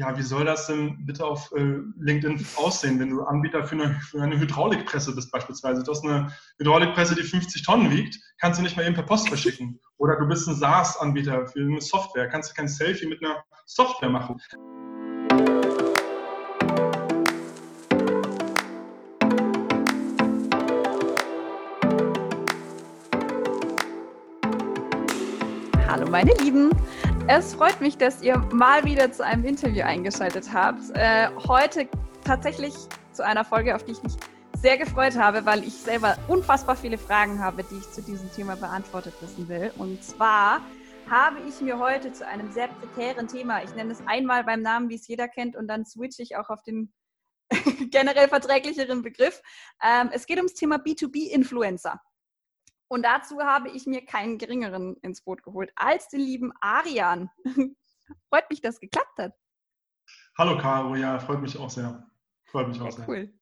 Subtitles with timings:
[0.00, 4.00] ja, wie soll das denn bitte auf äh, LinkedIn aussehen, wenn du Anbieter für eine,
[4.00, 5.82] für eine, Hydraulikpresse bist beispielsweise?
[5.82, 9.28] Du hast eine Hydraulikpresse, die 50 Tonnen wiegt, kannst du nicht mal eben per Post
[9.28, 9.78] verschicken.
[9.98, 14.08] Oder du bist ein SaaS-Anbieter für eine Software, kannst du kein Selfie mit einer Software
[14.08, 14.40] machen.
[25.86, 26.70] Hallo meine Lieben,
[27.32, 30.82] es freut mich, dass ihr mal wieder zu einem Interview eingeschaltet habt.
[30.94, 31.88] Äh, heute
[32.24, 32.74] tatsächlich
[33.12, 34.14] zu einer Folge, auf die ich mich
[34.56, 38.56] sehr gefreut habe, weil ich selber unfassbar viele Fragen habe, die ich zu diesem Thema
[38.56, 39.70] beantwortet wissen will.
[39.78, 40.60] Und zwar
[41.08, 44.88] habe ich mir heute zu einem sehr prekären Thema, ich nenne es einmal beim Namen,
[44.88, 46.92] wie es jeder kennt, und dann switche ich auch auf den
[47.92, 49.40] generell verträglicheren Begriff.
[49.84, 52.00] Ähm, es geht ums Thema B2B-Influencer.
[52.90, 57.30] Und dazu habe ich mir keinen geringeren ins Boot geholt als den lieben Arian.
[58.28, 59.32] freut mich, dass es geklappt hat.
[60.36, 62.09] Hallo Caro, ja, freut mich auch sehr.
[62.50, 63.08] Freut mich auch sehr.
[63.08, 63.32] Cool.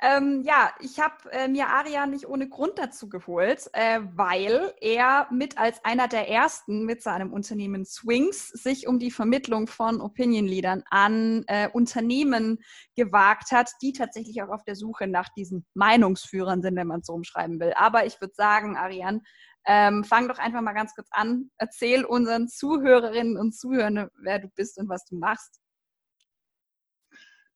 [0.00, 5.28] Ähm, ja, ich habe äh, mir Arian nicht ohne Grund dazu geholt, äh, weil er
[5.30, 10.46] mit als einer der ersten mit seinem Unternehmen Swings sich um die Vermittlung von Opinion
[10.46, 12.58] Leadern an äh, Unternehmen
[12.96, 17.06] gewagt hat, die tatsächlich auch auf der Suche nach diesen Meinungsführern sind, wenn man es
[17.06, 17.72] so umschreiben will.
[17.76, 19.22] Aber ich würde sagen, Arian,
[19.66, 21.50] ähm, fang doch einfach mal ganz kurz an.
[21.58, 25.60] Erzähl unseren Zuhörerinnen und Zuhörern, wer du bist und was du machst.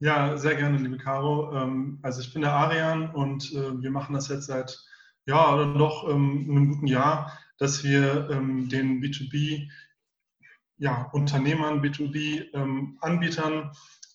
[0.03, 1.55] Ja, sehr gerne, liebe Caro.
[1.55, 4.77] Ähm, also ich bin der Arian und äh, wir machen das jetzt seit
[5.27, 9.71] ja dann doch ähm, einem guten Jahr, dass wir ähm, den B2B
[10.79, 13.71] ja, Unternehmern, B2B-Anbietern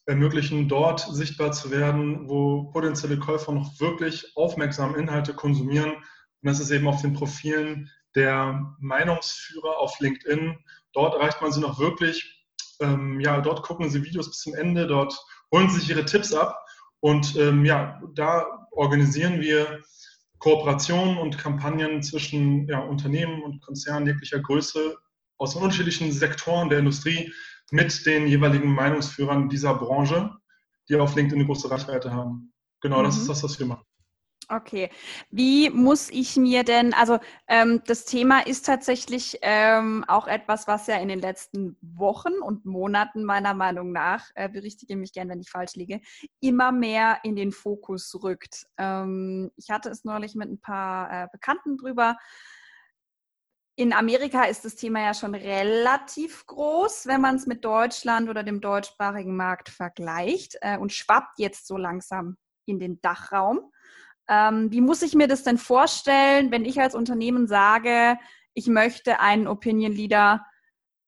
[0.05, 5.91] ermöglichen, dort sichtbar zu werden, wo potenzielle Käufer noch wirklich aufmerksam Inhalte konsumieren.
[5.91, 6.03] Und
[6.43, 10.57] das ist eben auf den Profilen der Meinungsführer auf LinkedIn.
[10.91, 12.36] Dort erreicht man sie noch wirklich.
[12.79, 15.17] Ja, dort gucken sie Videos bis zum Ende, dort
[15.51, 16.63] holen sich ihre Tipps ab.
[16.99, 19.83] Und ähm, ja, da organisieren wir
[20.39, 24.97] Kooperationen und Kampagnen zwischen ja, Unternehmen und Konzernen jeglicher Größe
[25.37, 27.31] aus unterschiedlichen Sektoren der Industrie
[27.71, 30.31] mit den jeweiligen Meinungsführern dieser Branche,
[30.89, 32.53] die auf LinkedIn eine große Reichweite haben.
[32.81, 33.05] Genau, mhm.
[33.05, 33.86] das ist das, was wir machen.
[34.49, 34.89] Okay,
[35.29, 37.19] wie muss ich mir denn, also
[37.49, 42.65] ähm, das Thema ist tatsächlich ähm, auch etwas, was ja in den letzten Wochen und
[42.65, 45.99] Monaten meiner Meinung nach, äh, berichtige mich gern, wenn ich falsch liege,
[46.39, 48.67] immer mehr in den Fokus rückt.
[48.77, 52.15] Ähm, ich hatte es neulich mit ein paar äh, Bekannten drüber.
[53.75, 58.43] In Amerika ist das Thema ja schon relativ groß, wenn man es mit Deutschland oder
[58.43, 63.71] dem deutschsprachigen Markt vergleicht äh, und schwappt jetzt so langsam in den Dachraum.
[64.29, 68.17] Ähm, wie muss ich mir das denn vorstellen, wenn ich als Unternehmen sage,
[68.53, 70.45] ich möchte einen Opinion Leader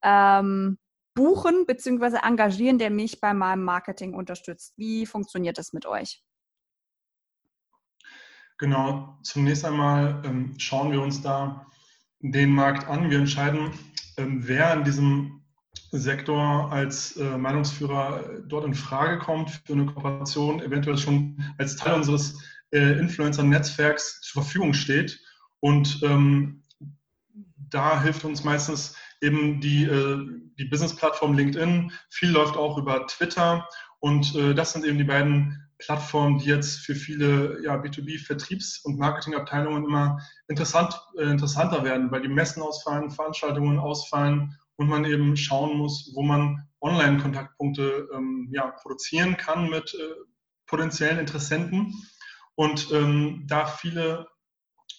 [0.04, 0.78] ähm,
[1.16, 2.20] buchen bzw.
[2.24, 4.74] engagieren, der mich bei meinem Marketing unterstützt?
[4.78, 6.24] Wie funktioniert das mit euch?
[8.58, 11.66] Genau, zunächst einmal ähm, schauen wir uns da
[12.20, 13.10] den Markt an.
[13.10, 13.72] Wir entscheiden,
[14.18, 15.42] ähm, wer in diesem
[15.92, 21.96] Sektor als äh, Meinungsführer dort in Frage kommt für eine Kooperation, eventuell schon als Teil
[21.96, 22.38] unseres
[22.72, 25.20] äh, Influencer-Netzwerks zur Verfügung steht.
[25.60, 26.64] Und ähm,
[27.70, 30.26] da hilft uns meistens eben die, äh,
[30.58, 31.92] die Business-Plattform LinkedIn.
[32.10, 33.68] Viel läuft auch über Twitter.
[34.00, 39.00] Und äh, das sind eben die beiden Plattformen, die jetzt für viele ja, B2B-Vertriebs- und
[39.00, 45.36] Marketingabteilungen immer interessant, äh, interessanter werden, weil die Messen ausfallen, Veranstaltungen ausfallen und man eben
[45.38, 50.14] schauen muss, wo man Online-Kontaktpunkte ähm, ja, produzieren kann mit äh,
[50.68, 51.94] potenziellen Interessenten.
[52.60, 54.28] Und ähm, da viele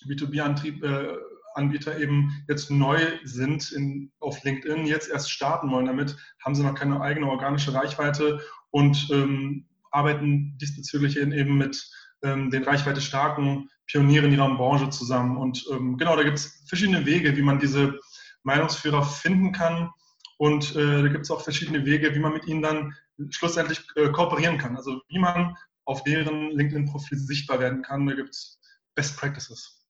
[0.08, 6.54] B2B-Anbieter äh, eben jetzt neu sind in, auf LinkedIn, jetzt erst starten wollen damit, haben
[6.54, 11.86] sie noch keine eigene organische Reichweite und ähm, arbeiten diesbezüglich eben mit
[12.22, 15.36] ähm, den reichweite starken Pionieren ihrer Branche zusammen.
[15.36, 18.00] Und ähm, genau, da gibt es verschiedene Wege, wie man diese
[18.42, 19.90] Meinungsführer finden kann.
[20.38, 22.94] Und äh, da gibt es auch verschiedene Wege, wie man mit ihnen dann
[23.28, 24.76] schlussendlich äh, kooperieren kann.
[24.76, 25.58] Also wie man
[25.90, 28.06] auf deren LinkedIn-Profil sichtbar werden kann.
[28.06, 28.60] Da gibt es
[28.94, 29.84] Best Practices.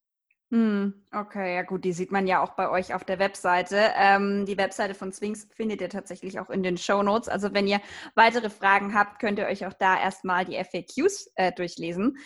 [0.50, 3.92] Hm, okay, ja gut, die sieht man ja auch bei euch auf der Webseite.
[3.94, 7.28] Ähm, die Webseite von Swings findet ihr tatsächlich auch in den Show Notes.
[7.28, 7.80] Also wenn ihr
[8.14, 12.16] weitere Fragen habt, könnt ihr euch auch da erstmal die FAQs äh, durchlesen.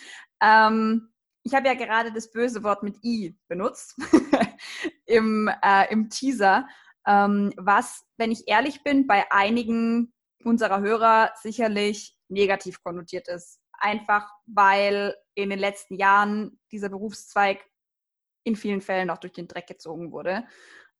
[0.41, 1.09] Ähm,
[1.43, 3.95] ich habe ja gerade das böse Wort mit I benutzt
[5.05, 6.65] im, äh, im Teaser,
[7.05, 10.13] ähm, was, wenn ich ehrlich bin, bei einigen
[10.43, 17.65] unserer Hörer sicherlich negativ konnotiert ist einfach weil in den letzten Jahren dieser Berufszweig
[18.43, 20.45] in vielen Fällen auch durch den Dreck gezogen wurde.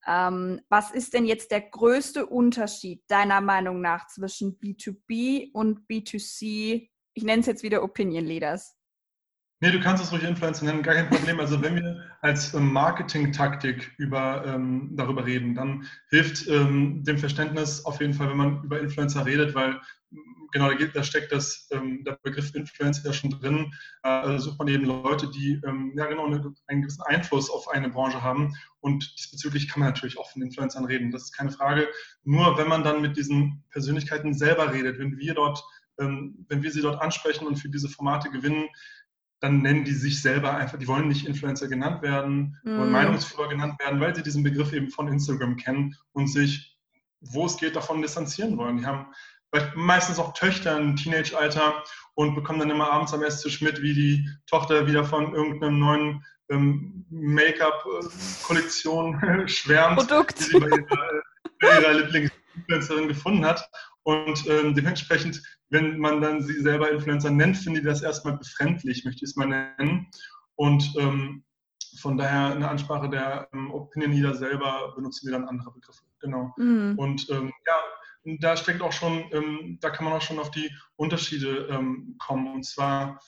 [0.08, 6.90] Ähm, was ist denn jetzt der größte Unterschied deiner Meinung nach zwischen B2B und B2C?
[7.14, 8.76] Ich nenne es jetzt wieder Opinion Leaders.
[9.62, 11.40] Nee, du kannst es ruhig Influencer nennen, gar kein Problem.
[11.40, 17.86] Also wenn wir als ähm, Marketing-Taktik über, ähm, darüber reden, dann hilft ähm, dem Verständnis
[17.86, 19.80] auf jeden Fall, wenn man über Influencer redet, weil
[20.52, 23.74] genau, da, geht, da steckt das, ähm, der Begriff Influencer ja schon drin.
[24.04, 27.68] Äh, also sucht man eben Leute, die ähm, ja genau eine, einen gewissen Einfluss auf
[27.68, 28.56] eine Branche haben.
[28.80, 31.12] Und diesbezüglich kann man natürlich auch von Influencern reden.
[31.12, 31.88] Das ist keine Frage.
[32.24, 35.64] Nur wenn man dann mit diesen Persönlichkeiten selber redet, wenn wir dort
[36.00, 38.68] ähm, wenn wir sie dort ansprechen und für diese Formate gewinnen,
[39.40, 42.78] dann nennen die sich selber einfach, die wollen nicht Influencer genannt werden, mm.
[42.78, 46.78] wollen Meinungsführer genannt werden, weil sie diesen Begriff eben von Instagram kennen und sich,
[47.20, 48.78] wo es geht, davon distanzieren wollen.
[48.78, 49.08] Die haben
[49.76, 51.84] meistens auch Töchter im Teenage-Alter
[52.16, 56.24] und bekommen dann immer abends am Esstisch mit, wie die Tochter wieder von irgendeinem neuen
[56.50, 60.40] ähm, Make-up-Kollektion schwärmt, Produkt.
[60.40, 61.24] die sie bei ihrer,
[61.62, 63.70] bei ihrer Lieblingsinfluencerin gefunden hat.
[64.04, 69.04] Und ähm, dementsprechend, wenn man dann sie selber Influencer nennt, finde ich das erstmal befremdlich,
[69.04, 70.08] möchte ich es mal nennen.
[70.56, 71.44] Und ähm,
[72.00, 76.04] von daher eine Ansprache der ähm, Opinion Leader selber benutzen wir dann andere Begriffe.
[76.20, 76.54] Genau.
[76.58, 76.96] Mhm.
[76.98, 77.80] Und ähm, ja,
[78.26, 82.54] da steckt auch schon, ähm, da kann man auch schon auf die Unterschiede ähm, kommen.
[82.54, 83.22] Und zwar,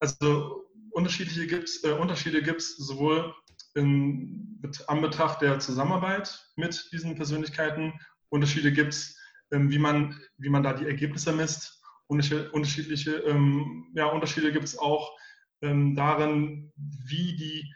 [0.00, 3.34] also unterschiedliche gibt's, äh, Unterschiede gibt es sowohl
[3.74, 7.92] in Anbetracht der Zusammenarbeit mit diesen Persönlichkeiten,
[8.28, 9.18] Unterschiede gibt es
[9.52, 11.82] ähm, wie, man, wie man da die Ergebnisse misst.
[12.08, 15.14] Unterschiedliche ähm, ja, Unterschiede gibt es auch
[15.62, 17.74] ähm, darin, wie die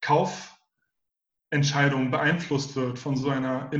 [0.00, 3.72] Kaufentscheidung beeinflusst wird von so einer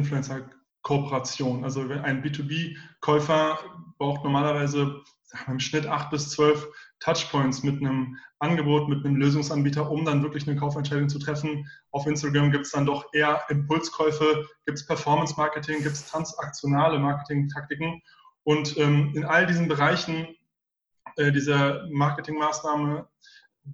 [0.82, 1.64] Influencer-Kooperation.
[1.64, 3.58] Also ein B2B-Käufer
[3.98, 5.02] braucht normalerweise
[5.46, 6.68] im Schnitt acht bis zwölf
[7.00, 11.66] Touchpoints mit einem Angebot, mit einem Lösungsanbieter, um dann wirklich eine Kaufentscheidung zu treffen.
[11.90, 18.02] Auf Instagram gibt es dann doch eher Impulskäufe, gibt es Performance-Marketing, gibt es transaktionale Marketing-Taktiken.
[18.44, 20.36] Und ähm, in all diesen Bereichen
[21.16, 23.08] äh, dieser Marketingmaßnahme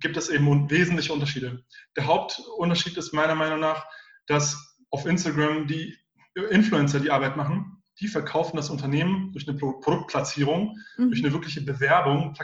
[0.00, 1.64] gibt es eben wesentliche Unterschiede.
[1.96, 3.86] Der Hauptunterschied ist meiner Meinung nach,
[4.26, 5.96] dass auf Instagram die
[6.46, 7.82] Influencer die Arbeit machen.
[8.00, 11.08] Die verkaufen das Unternehmen durch eine Produktplatzierung, mhm.
[11.10, 12.34] durch eine wirkliche Bewerbung,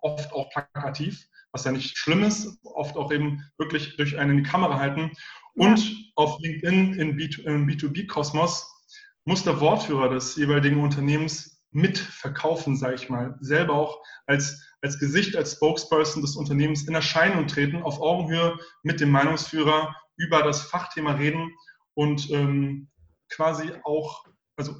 [0.00, 4.78] oft auch plakativ, was ja nicht schlimm ist, oft auch eben wirklich durch eine Kamera
[4.78, 5.12] halten.
[5.54, 5.96] Und ja.
[6.16, 8.72] auf LinkedIn im B2B-Kosmos
[9.24, 15.36] muss der Wortführer des jeweiligen Unternehmens mitverkaufen, sage ich mal, selber auch als, als Gesicht,
[15.36, 21.12] als Spokesperson des Unternehmens in Erscheinung treten, auf Augenhöhe mit dem Meinungsführer über das Fachthema
[21.12, 21.52] reden
[21.94, 22.88] und ähm,
[23.28, 24.24] quasi auch,
[24.56, 24.74] also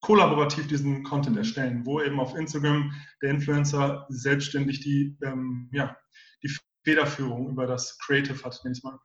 [0.00, 2.92] kollaborativ diesen Content erstellen, wo eben auf Instagram
[3.22, 5.96] der Influencer selbstständig die, ähm, ja,
[6.42, 6.54] die
[6.84, 8.98] Federführung über das Creative hat, nenne ich mal.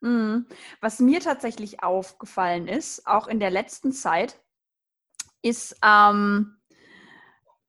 [0.00, 0.46] Mhm.
[0.80, 4.38] Was mir tatsächlich aufgefallen ist, auch in der letzten Zeit,
[5.40, 6.58] ist, ähm,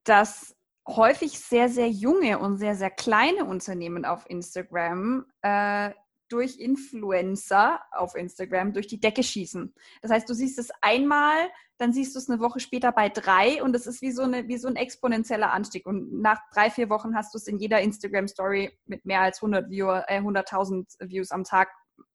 [0.03, 0.55] dass
[0.87, 5.91] häufig sehr, sehr junge und sehr, sehr kleine Unternehmen auf Instagram äh,
[6.29, 9.73] durch Influencer auf Instagram durch die Decke schießen.
[10.01, 11.35] Das heißt, du siehst es einmal,
[11.77, 14.47] dann siehst du es eine Woche später bei drei und es ist wie so, eine,
[14.47, 15.85] wie so ein exponentieller Anstieg.
[15.85, 19.69] Und nach drei, vier Wochen hast du es in jeder Instagram-Story mit mehr als 100
[19.69, 21.69] Viewer, äh, 100.000 Views am Tag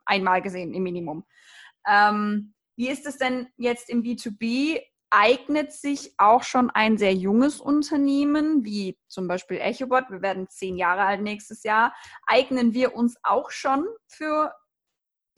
[0.04, 1.24] einmal gesehen im Minimum.
[1.86, 4.80] Ähm, wie ist es denn jetzt im B2B?
[5.10, 10.76] Eignet sich auch schon ein sehr junges Unternehmen, wie zum Beispiel EchoBot, wir werden zehn
[10.76, 11.94] Jahre alt nächstes Jahr,
[12.26, 14.54] eignen wir uns auch schon für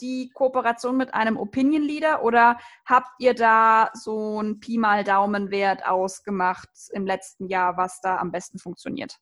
[0.00, 5.86] die Kooperation mit einem Opinion Leader oder habt ihr da so ein Pi mal Daumenwert
[5.86, 9.18] ausgemacht im letzten Jahr, was da am besten funktioniert?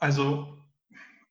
[0.00, 0.58] Also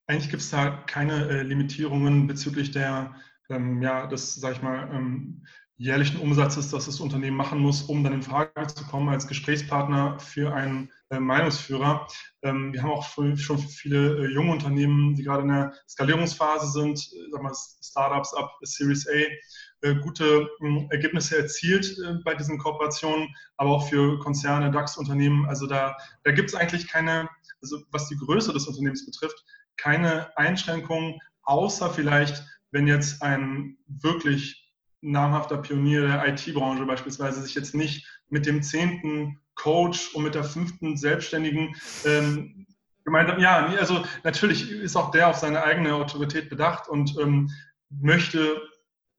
[0.08, 3.16] eigentlich gibt es da keine äh, Limitierungen bezüglich der,
[3.50, 5.46] ähm, ja, das sag ich mal, ähm,
[5.78, 10.20] jährlichen Umsatzes, das das Unternehmen machen muss, um dann in Frage zu kommen als Gesprächspartner
[10.20, 12.08] für einen äh, Meinungsführer.
[12.44, 17.00] Ähm, wir haben auch schon viele äh, junge Unternehmen, die gerade in der Skalierungsphase sind,
[17.00, 22.60] äh, sagen wir Startups ab Series A, äh, gute ähm, Ergebnisse erzielt äh, bei diesen
[22.60, 23.28] Kooperationen,
[23.58, 25.48] aber auch für Konzerne, DAX-Unternehmen.
[25.48, 27.28] Also da, da gibt es eigentlich keine,
[27.62, 29.44] also was die Größe des Unternehmens betrifft,
[29.78, 34.63] keine Einschränkungen, außer vielleicht, wenn jetzt ein wirklich
[35.04, 40.44] namhafter Pionier der IT-Branche beispielsweise sich jetzt nicht mit dem zehnten Coach und mit der
[40.44, 42.66] fünften Selbstständigen ähm,
[43.04, 47.50] gemeint hat, ja, also natürlich ist auch der auf seine eigene Autorität bedacht und ähm,
[47.90, 48.62] möchte,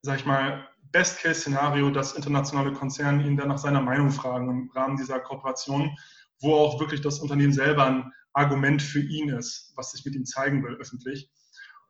[0.03, 4.97] sag ich mal, Best-Case-Szenario, dass internationale Konzerne ihn dann nach seiner Meinung fragen im Rahmen
[4.97, 5.97] dieser Kooperation,
[6.41, 10.25] wo auch wirklich das Unternehmen selber ein Argument für ihn ist, was sich mit ihm
[10.25, 11.31] zeigen will öffentlich.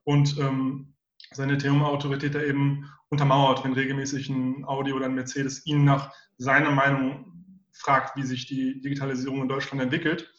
[0.04, 0.93] Und ähm,
[1.36, 6.70] seine Themenautorität da eben untermauert, wenn regelmäßig ein Audi oder ein Mercedes ihn nach seiner
[6.70, 10.32] Meinung fragt, wie sich die Digitalisierung in Deutschland entwickelt.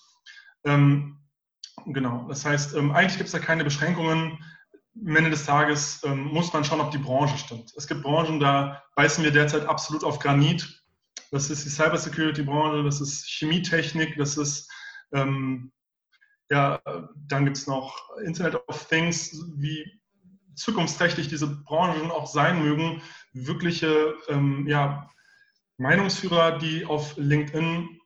[0.64, 1.18] Ähm,
[1.86, 4.40] genau, das heißt, ähm, eigentlich gibt es da keine Beschränkungen.
[5.06, 7.74] Am Ende des Tages ähm, muss man schauen, ob die Branche stimmt.
[7.76, 10.82] Es gibt Branchen, da beißen wir derzeit absolut auf Granit.
[11.32, 14.72] Das ist die Cybersecurity-Branche, das ist Chemietechnik, das ist
[15.14, 15.72] ähm,
[16.50, 16.80] ja,
[17.28, 20.00] dann gibt es noch Internet of Things, wie
[20.56, 23.02] zukunftsträchtig diese Branchen auch sein mögen,
[23.34, 25.10] wirkliche ähm, ja,
[25.78, 28.00] Meinungsführer, die auf LinkedIn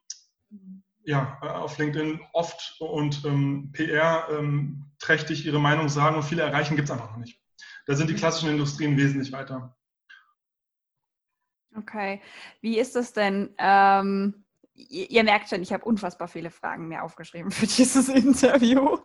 [1.10, 6.75] ja, auf LinkedIn oft und ähm, PR ähm, trächtig ihre Meinung sagen und viele erreichen,
[6.75, 7.41] gibt es einfach noch nicht.
[7.88, 8.20] Da sind die mhm.
[8.20, 9.75] klassischen Industrien wesentlich weiter.
[11.75, 12.22] Okay.
[12.62, 13.56] Wie ist es denn?
[13.58, 14.46] Ähm,
[14.88, 18.98] ihr, merkt schon, ich habe unfassbar viele Fragen mir aufgeschrieben für dieses Interview,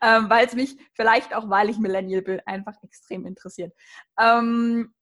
[0.00, 3.74] ähm, weil es mich vielleicht auch, weil ich Millennial bin, einfach extrem interessiert.
[4.18, 4.94] Ähm,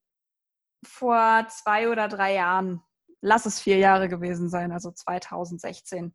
[0.83, 2.81] vor zwei oder drei Jahren,
[3.21, 6.13] lass es vier Jahre gewesen sein, also 2016,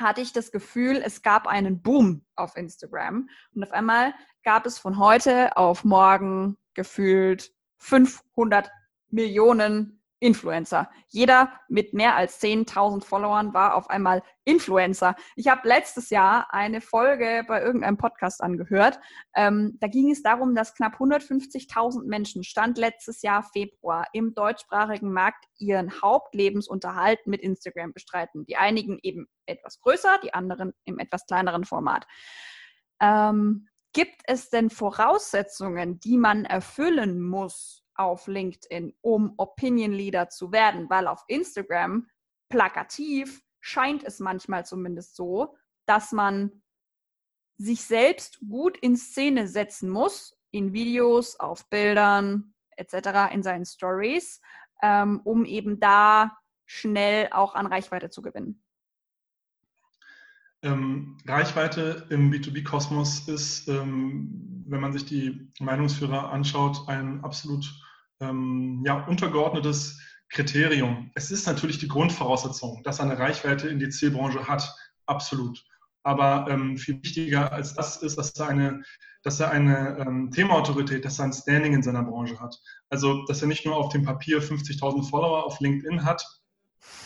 [0.00, 4.14] hatte ich das Gefühl, es gab einen Boom auf Instagram und auf einmal
[4.44, 8.70] gab es von heute auf morgen gefühlt 500
[9.10, 10.90] Millionen Influencer.
[11.08, 15.14] Jeder mit mehr als 10.000 Followern war auf einmal Influencer.
[15.36, 18.98] Ich habe letztes Jahr eine Folge bei irgendeinem Podcast angehört.
[19.34, 25.12] Ähm, da ging es darum, dass knapp 150.000 Menschen Stand letztes Jahr Februar im deutschsprachigen
[25.12, 28.44] Markt ihren Hauptlebensunterhalt mit Instagram bestreiten.
[28.46, 32.06] Die einigen eben etwas größer, die anderen im etwas kleineren Format.
[33.00, 40.52] Ähm, gibt es denn Voraussetzungen, die man erfüllen muss, auf LinkedIn, um Opinion Leader zu
[40.52, 42.08] werden, weil auf Instagram
[42.48, 46.62] plakativ scheint es manchmal zumindest so, dass man
[47.58, 54.40] sich selbst gut in Szene setzen muss, in Videos, auf Bildern etc., in seinen Stories,
[54.82, 58.62] ähm, um eben da schnell auch an Reichweite zu gewinnen.
[60.62, 67.72] Ähm, Reichweite im B2B-Kosmos ist, ähm, wenn man sich die Meinungsführer anschaut, ein absolut
[68.20, 71.10] ähm, ja, untergeordnetes Kriterium.
[71.14, 74.74] Es ist natürlich die Grundvoraussetzung, dass er eine Reichweite in die Zielbranche hat,
[75.06, 75.64] absolut.
[76.02, 78.82] Aber ähm, viel wichtiger als das ist, dass er eine,
[79.22, 82.58] dass er eine ähm, Themaautorität, dass er ein Standing in seiner Branche hat.
[82.88, 86.24] Also, dass er nicht nur auf dem Papier 50.000 Follower auf LinkedIn hat,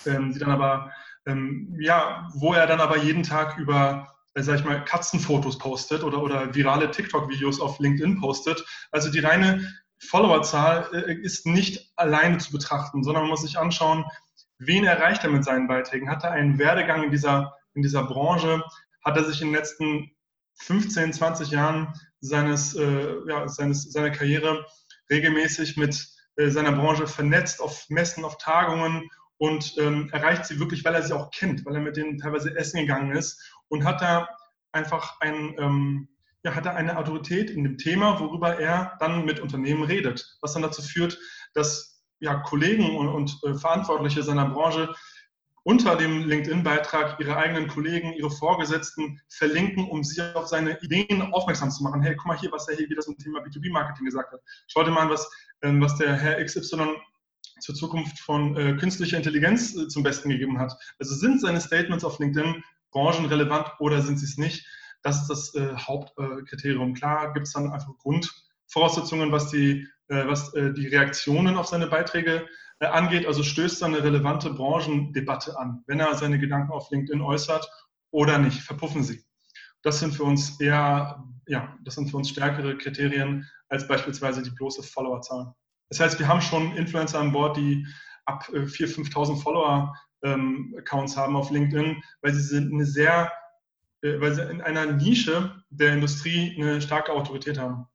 [0.06, 0.90] ähm, die dann aber,
[1.26, 6.02] ähm, ja, wo er dann aber jeden Tag über äh, sag ich mal, Katzenfotos postet
[6.02, 8.64] oder, oder virale TikTok-Videos auf LinkedIn postet.
[8.90, 9.68] Also die reine
[10.08, 14.04] Followerzahl äh, ist nicht alleine zu betrachten, sondern man muss sich anschauen,
[14.58, 16.10] wen erreicht er mit seinen Beiträgen?
[16.10, 18.62] Hat er einen Werdegang in dieser, in dieser Branche?
[19.04, 20.10] Hat er sich in den letzten
[20.54, 24.66] 15, 20 Jahren seines, äh, ja, seines, seiner Karriere
[25.10, 30.84] regelmäßig mit äh, seiner Branche vernetzt, auf Messen, auf Tagungen und ähm, erreicht sie wirklich,
[30.84, 34.00] weil er sie auch kennt, weil er mit denen teilweise essen gegangen ist und hat
[34.00, 34.28] da
[34.72, 36.08] einfach ein, ähm,
[36.44, 40.54] ja, hat er eine Autorität in dem Thema, worüber er dann mit Unternehmen redet, was
[40.54, 41.18] dann dazu führt,
[41.54, 44.94] dass ja, Kollegen und, und äh, Verantwortliche seiner Branche
[45.64, 51.70] unter dem LinkedIn-Beitrag ihre eigenen Kollegen, ihre Vorgesetzten verlinken, um sie auf seine Ideen aufmerksam
[51.70, 52.02] zu machen.
[52.02, 54.40] Hey, guck mal hier, was er hier wieder zum Thema B2B-Marketing gesagt hat.
[54.66, 55.30] Schau dir mal an, was,
[55.62, 56.96] ähm, was der Herr XY
[57.60, 60.76] zur Zukunft von äh, künstlicher Intelligenz äh, zum Besten gegeben hat.
[60.98, 64.66] Also sind seine Statements auf LinkedIn branchenrelevant oder sind sie es nicht?
[65.02, 66.94] Das ist das äh, Hauptkriterium.
[66.94, 71.88] Klar gibt es dann einfach Grundvoraussetzungen, was die, äh, was äh, die Reaktionen auf seine
[71.88, 72.46] Beiträge
[72.80, 73.26] äh, angeht.
[73.26, 77.68] Also stößt er eine relevante Branchendebatte an, wenn er seine Gedanken auf LinkedIn äußert
[78.10, 78.60] oder nicht.
[78.60, 79.24] Verpuffen sie.
[79.82, 84.50] Das sind für uns eher, ja, das sind für uns stärkere Kriterien als beispielsweise die
[84.50, 85.52] bloße Followerzahl.
[85.88, 87.86] Das heißt, wir haben schon Influencer an Bord, die
[88.24, 93.32] ab 4.000, 5.000 Follower-Accounts ähm, haben auf LinkedIn, weil sie eine sehr
[94.02, 97.86] weil sie in einer Nische der Industrie eine starke Autorität haben.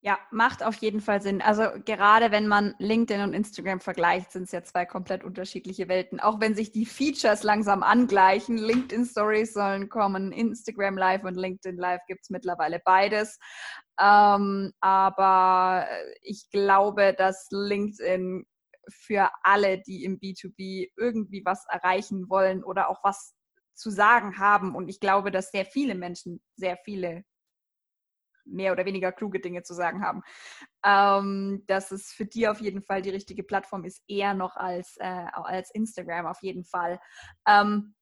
[0.00, 1.42] Ja, macht auf jeden Fall Sinn.
[1.42, 6.20] Also gerade wenn man LinkedIn und Instagram vergleicht, sind es ja zwei komplett unterschiedliche Welten.
[6.20, 8.58] Auch wenn sich die Features langsam angleichen.
[8.58, 13.38] LinkedIn Stories sollen kommen, Instagram Live und LinkedIn Live gibt es mittlerweile beides.
[14.00, 15.88] Ähm, aber
[16.22, 18.46] ich glaube, dass LinkedIn
[18.88, 23.34] für alle, die im B2B irgendwie was erreichen wollen oder auch was
[23.78, 24.74] zu sagen haben.
[24.74, 27.24] Und ich glaube, dass sehr viele Menschen sehr viele
[28.44, 30.22] mehr oder weniger kluge Dinge zu sagen haben.
[30.84, 34.96] Ähm, dass es für die auf jeden Fall die richtige Plattform ist, eher noch als,
[34.98, 36.98] äh, als Instagram auf jeden Fall.
[37.46, 37.94] Ähm,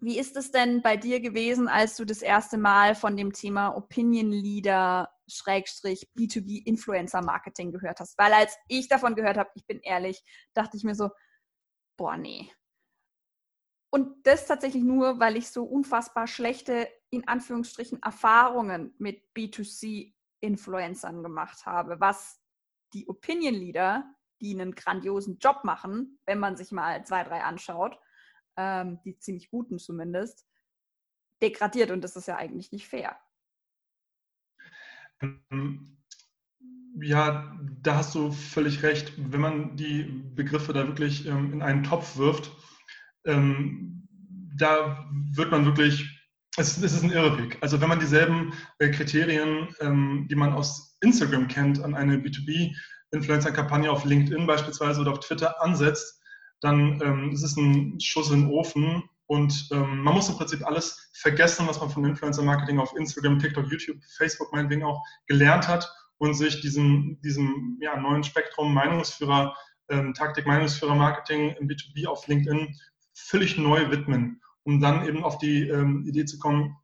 [0.00, 3.76] wie ist es denn bei dir gewesen, als du das erste Mal von dem Thema
[3.76, 8.18] Opinion Leader Schrägstrich B2B Influencer Marketing gehört hast.
[8.18, 10.22] Weil als ich davon gehört habe, ich bin ehrlich,
[10.54, 11.10] dachte ich mir so,
[11.96, 12.50] boah, nee.
[13.94, 21.66] Und das tatsächlich nur, weil ich so unfassbar schlechte, in Anführungsstrichen, Erfahrungen mit B2C-Influencern gemacht
[21.66, 22.40] habe, was
[22.94, 27.98] die Opinion Leader, die einen grandiosen Job machen, wenn man sich mal zwei, drei anschaut,
[28.56, 30.46] ähm, die ziemlich guten zumindest,
[31.42, 33.18] degradiert und das ist ja eigentlich nicht fair.
[35.20, 35.98] Ähm,
[36.98, 39.12] ja, da hast du völlig recht.
[39.18, 42.52] Wenn man die Begriffe da wirklich ähm, in einen Topf wirft,
[43.24, 44.08] ähm,
[44.56, 46.20] da wird man wirklich,
[46.56, 47.58] es, es, ist ein Irrweg.
[47.60, 53.90] Also wenn man dieselben äh, Kriterien, ähm, die man aus Instagram kennt, an eine B2B-Influencer-Kampagne
[53.90, 56.20] auf LinkedIn beispielsweise oder auf Twitter ansetzt,
[56.60, 60.64] dann ähm, ist es ein Schuss in den Ofen und ähm, man muss im Prinzip
[60.66, 65.90] alles vergessen, was man von Influencer-Marketing auf Instagram, TikTok, YouTube, Facebook meinetwegen auch gelernt hat
[66.18, 69.56] und sich diesem, diesem ja, neuen Spektrum Meinungsführer,
[69.88, 72.76] ähm, Taktik Meinungsführer Marketing im B2B auf LinkedIn
[73.14, 76.76] völlig neu widmen, um dann eben auf die ähm, Idee zu kommen,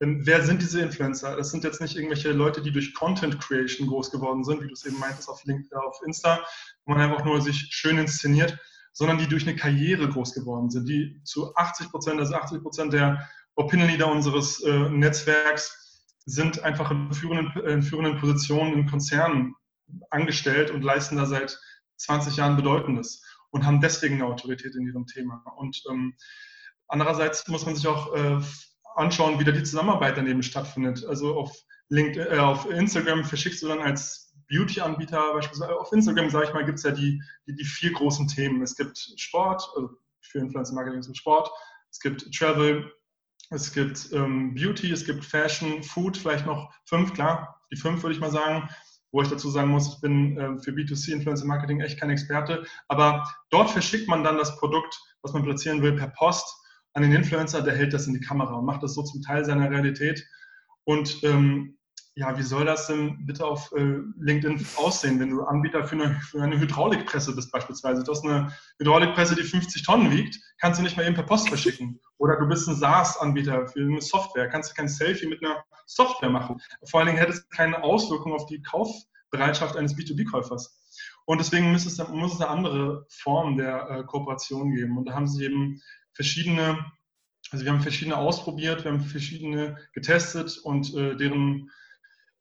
[0.00, 1.36] ähm, wer sind diese Influencer?
[1.36, 4.72] Das sind jetzt nicht irgendwelche Leute, die durch Content Creation groß geworden sind, wie du
[4.72, 6.44] es eben meintest auf, LinkedIn, auf Insta,
[6.84, 8.58] wo man einfach nur sich schön inszeniert,
[8.92, 12.92] sondern die durch eine Karriere groß geworden sind, die zu 80 Prozent, also 80 Prozent
[12.92, 19.54] der Opinion Leader unseres äh, Netzwerks sind einfach in führenden, in führenden Positionen in Konzernen
[20.10, 21.58] angestellt und leisten da seit
[21.96, 25.42] 20 Jahren Bedeutendes und haben deswegen eine Autorität in ihrem Thema.
[25.56, 26.14] Und ähm,
[26.88, 28.40] andererseits muss man sich auch äh,
[28.96, 31.04] anschauen, wie da die Zusammenarbeit daneben stattfindet.
[31.04, 31.56] Also auf,
[31.88, 36.64] LinkedIn, äh, auf Instagram verschickst du dann als Beauty-Anbieter, beispielsweise auf Instagram, sage ich mal,
[36.64, 38.62] gibt es ja die, die, die, vier großen Themen.
[38.62, 39.90] Es gibt Sport, also
[40.20, 41.50] für Influencer-Marketing zum Sport,
[41.90, 42.92] es gibt Travel,
[43.50, 48.14] es gibt ähm, Beauty, es gibt Fashion, Food, vielleicht noch fünf, klar, die fünf würde
[48.14, 48.68] ich mal sagen,
[49.12, 52.64] wo ich dazu sagen muss, ich bin äh, für B2C Influencer Marketing echt kein Experte,
[52.88, 56.46] aber dort verschickt man dann das Produkt, was man platzieren will, per Post
[56.94, 59.44] an den Influencer, der hält das in die Kamera und macht das so zum Teil
[59.44, 60.26] seiner Realität.
[60.84, 61.76] Und ähm,
[62.20, 66.20] ja, wie soll das denn bitte auf äh, LinkedIn aussehen, wenn du Anbieter für eine,
[66.20, 68.04] für eine, Hydraulikpresse bist beispielsweise?
[68.04, 71.48] Du hast eine Hydraulikpresse, die 50 Tonnen wiegt, kannst du nicht mal eben per Post
[71.48, 71.98] verschicken.
[72.18, 76.28] Oder du bist ein SaaS-Anbieter für eine Software, kannst du kein Selfie mit einer Software
[76.28, 76.60] machen.
[76.84, 80.78] Vor allen Dingen hätte es keine Auswirkung auf die Kaufbereitschaft eines B2B-Käufers.
[81.24, 84.98] Und deswegen muss es, muss es eine andere Form der äh, Kooperation geben.
[84.98, 85.80] Und da haben sie eben
[86.12, 86.84] verschiedene,
[87.50, 91.70] also wir haben verschiedene ausprobiert, wir haben verschiedene getestet und äh, deren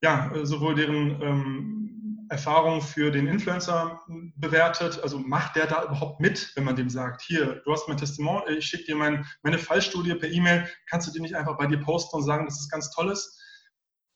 [0.01, 4.01] ja, sowohl deren ähm, Erfahrung für den Influencer
[4.35, 7.97] bewertet, also macht der da überhaupt mit, wenn man dem sagt, hier, du hast mein
[7.97, 11.65] Testimonial, ich schicke dir mein, meine Fallstudie per E-Mail, kannst du die nicht einfach bei
[11.65, 13.35] dir posten und sagen, dass es ganz toll ist?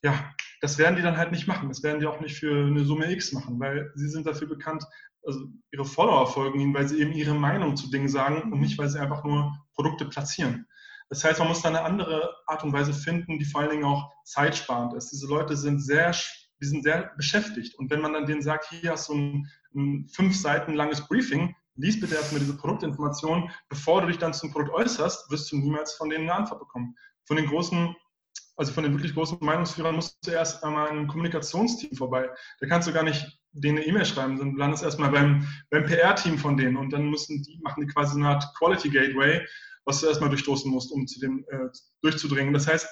[0.02, 1.68] Ja, das werden die dann halt nicht machen.
[1.68, 4.84] Das werden die auch nicht für eine Summe X machen, weil sie sind dafür bekannt,
[5.26, 5.40] also
[5.72, 8.88] ihre Follower folgen ihnen, weil sie eben ihre Meinung zu Dingen sagen und nicht, weil
[8.88, 10.66] sie einfach nur Produkte platzieren.
[11.08, 13.84] Das heißt, man muss da eine andere Art und Weise finden, die vor allen Dingen
[13.84, 15.10] auch zeitsparend ist.
[15.10, 16.14] Diese Leute sind sehr,
[16.60, 17.78] die sind sehr beschäftigt.
[17.78, 21.54] Und wenn man dann denen sagt, hier hast du ein, ein fünf Seiten langes Briefing,
[21.76, 25.94] lies bitte erstmal diese Produktinformationen, bevor du dich dann zum Produkt äußerst, wirst du niemals
[25.94, 26.96] von denen eine Antwort bekommen.
[27.26, 27.94] Von den großen
[28.56, 32.30] also von den wirklich großen Meinungsführern musst du erst einmal ein Kommunikationsteam vorbei.
[32.60, 36.38] Da kannst du gar nicht denen eine E-Mail schreiben, sondern landest erstmal beim, beim PR-Team
[36.38, 39.44] von denen und dann müssen die, machen die quasi eine Art Quality Gateway
[39.84, 41.68] was du erstmal durchstoßen musst, um zu dem äh,
[42.02, 42.54] durchzudringen.
[42.54, 42.88] Das heißt,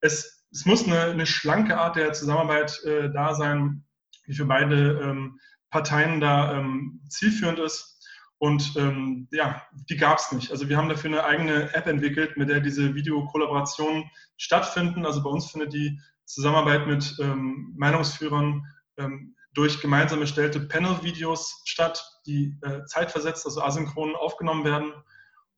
[0.00, 3.84] es, es muss eine, eine schlanke Art der Zusammenarbeit äh, da sein,
[4.26, 5.38] die für beide ähm,
[5.70, 7.94] Parteien da ähm, zielführend ist.
[8.38, 10.50] Und ähm, ja, die gab es nicht.
[10.50, 15.06] Also wir haben dafür eine eigene App entwickelt, mit der diese Videokollaborationen stattfinden.
[15.06, 18.62] Also bei uns findet die Zusammenarbeit mit ähm, Meinungsführern
[18.98, 24.92] ähm, durch gemeinsam erstellte Panel-Videos statt, die äh, zeitversetzt, also asynchron aufgenommen werden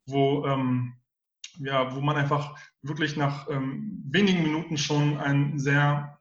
[0.09, 0.95] wo, ähm,
[1.59, 6.19] ja, wo man einfach wirklich nach ähm, wenigen Minuten schon ein sehr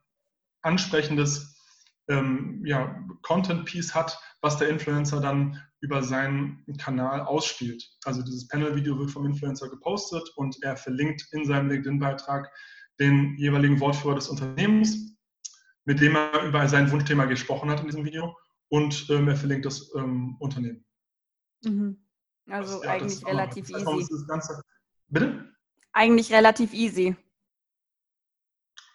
[0.62, 1.56] ansprechendes
[2.08, 7.88] ähm, ja, Content-Piece hat, was der Influencer dann über seinen Kanal ausspielt.
[8.04, 12.50] Also dieses Panel-Video wird vom Influencer gepostet und er verlinkt in seinem LinkedIn-Beitrag
[12.98, 15.16] den jeweiligen Wortführer des Unternehmens,
[15.84, 18.36] mit dem er über sein Wunschthema gesprochen hat in diesem Video
[18.68, 20.84] und ähm, er verlinkt das ähm, Unternehmen.
[21.62, 21.96] Mhm.
[22.48, 24.26] Also ja, eigentlich relativ das easy.
[24.26, 24.62] Ganze,
[25.08, 25.52] bitte?
[25.92, 27.16] Eigentlich relativ easy.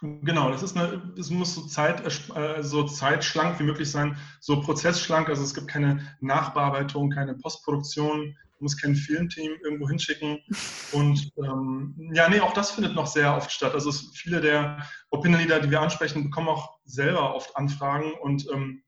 [0.01, 2.03] Genau, das ist eine, es muss so, Zeit,
[2.35, 5.29] äh, so zeitschlank wie möglich sein, so prozessschlank.
[5.29, 10.39] Also es gibt keine Nachbearbeitung, keine Postproduktion, du musst kein Filmteam irgendwo hinschicken.
[10.91, 13.73] Und ähm, ja, nee, auch das findet noch sehr oft statt.
[13.73, 18.83] Also viele der Opinion Leader, die wir ansprechen, bekommen auch selber oft Anfragen und ähm,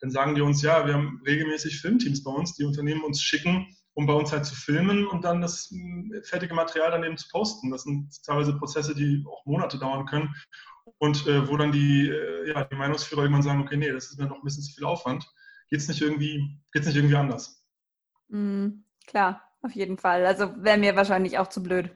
[0.00, 3.74] dann sagen die uns, ja, wir haben regelmäßig Filmteams bei uns, die Unternehmen uns schicken,
[3.94, 7.28] um bei uns halt zu filmen und dann das hm, fertige Material dann eben zu
[7.30, 7.70] posten.
[7.70, 10.34] Das sind teilweise Prozesse, die auch Monate dauern können
[10.98, 14.18] und äh, wo dann die, äh, ja, die Meinungsführer irgendwann sagen, okay, nee, das ist
[14.18, 15.26] mir noch ein bisschen zu viel Aufwand.
[15.68, 17.64] Geht es nicht irgendwie, geht's nicht irgendwie anders?
[18.28, 20.26] Mm, klar, auf jeden Fall.
[20.26, 21.90] Also wäre mir wahrscheinlich auch zu blöd,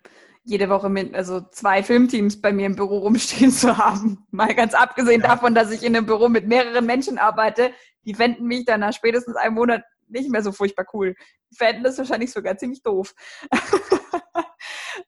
[0.45, 4.27] jede Woche mit, also zwei Filmteams bei mir im Büro rumstehen zu haben.
[4.31, 5.29] Mal ganz abgesehen ja.
[5.29, 7.73] davon, dass ich in einem Büro mit mehreren Menschen arbeite,
[8.05, 11.15] die fänden mich dann nach spätestens einem Monat nicht mehr so furchtbar cool.
[11.51, 13.15] Die fänden das wahrscheinlich sogar ziemlich doof.
[13.53, 13.61] Ja,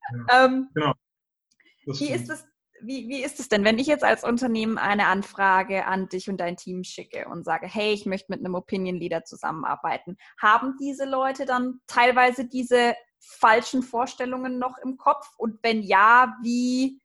[0.44, 0.92] ähm, genau.
[1.86, 2.44] Wie ist das
[2.82, 6.38] wie, wie ist es denn, wenn ich jetzt als Unternehmen eine Anfrage an dich und
[6.38, 10.16] dein Team schicke und sage, hey, ich möchte mit einem Opinion Leader zusammenarbeiten?
[10.40, 15.28] Haben diese Leute dann teilweise diese falschen Vorstellungen noch im Kopf?
[15.36, 17.00] Und wenn ja, wie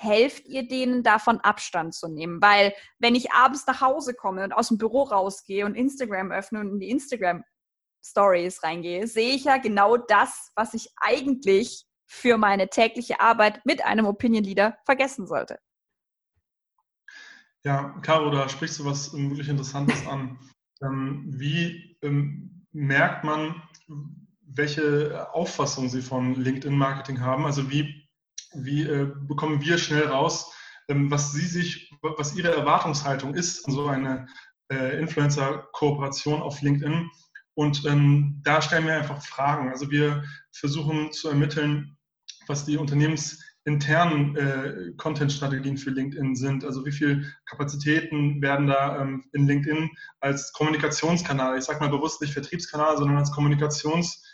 [0.00, 2.40] helft ihr denen davon Abstand zu nehmen?
[2.40, 6.60] Weil wenn ich abends nach Hause komme und aus dem Büro rausgehe und Instagram öffne
[6.60, 7.44] und in die Instagram
[8.02, 13.84] Stories reingehe, sehe ich ja genau das, was ich eigentlich für meine tägliche Arbeit mit
[13.84, 15.58] einem Opinion Leader vergessen sollte.
[17.62, 20.38] Ja, Caro, da sprichst du was wirklich Interessantes an.
[20.82, 23.62] Ähm, wie ähm, merkt man,
[24.40, 27.44] welche Auffassung Sie von LinkedIn-Marketing haben?
[27.44, 27.99] Also wie,
[28.54, 30.52] wie äh, bekommen wir schnell raus,
[30.88, 34.26] ähm, was Sie sich, was Ihre Erwartungshaltung ist an so eine
[34.70, 37.10] äh, Influencer-Kooperation auf LinkedIn?
[37.54, 39.70] Und ähm, da stellen wir einfach Fragen.
[39.70, 41.96] Also wir versuchen zu ermitteln,
[42.46, 46.64] was die unternehmensinternen äh, Content-Strategien für LinkedIn sind.
[46.64, 52.20] Also wie viele Kapazitäten werden da ähm, in LinkedIn als Kommunikationskanal, ich sage mal bewusst
[52.20, 54.24] nicht Vertriebskanal, sondern als Kommunikations-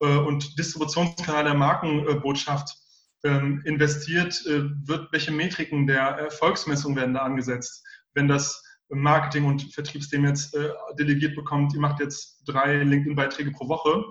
[0.00, 2.83] äh, und Distributionskanal der Markenbotschaft
[3.28, 10.26] investiert, äh, wird, welche Metriken der Erfolgsmessung werden da angesetzt, wenn das Marketing- und Vertriebsteam
[10.26, 14.04] jetzt äh, delegiert bekommt, ihr macht jetzt drei LinkedIn-Beiträge pro Woche,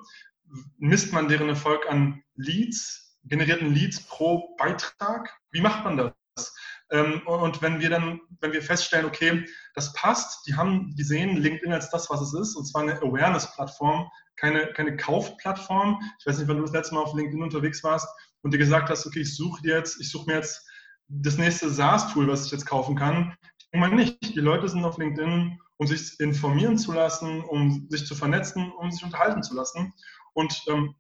[0.78, 5.30] misst man deren Erfolg an Leads, generierten Leads pro Beitrag?
[5.52, 6.56] Wie macht man das?
[6.92, 9.46] Ähm, und wenn wir dann, wenn wir feststellen, okay,
[9.76, 14.10] das passt, die haben gesehen LinkedIn als das, was es ist, und zwar eine Awareness-Plattform,
[14.36, 16.02] keine, keine Kaufplattform.
[16.20, 18.08] Ich weiß nicht, wann du das letzte Mal auf LinkedIn unterwegs warst
[18.44, 20.68] und dir gesagt hast, okay, ich suche jetzt, ich suche mir jetzt
[21.08, 23.36] das nächste SaaS-Tool, was ich jetzt kaufen kann.
[23.72, 24.36] Ich meine nicht.
[24.36, 28.92] Die Leute sind auf LinkedIn, um sich informieren zu lassen, um sich zu vernetzen, um
[28.92, 29.94] sich unterhalten zu lassen.
[30.34, 30.96] Und ähm,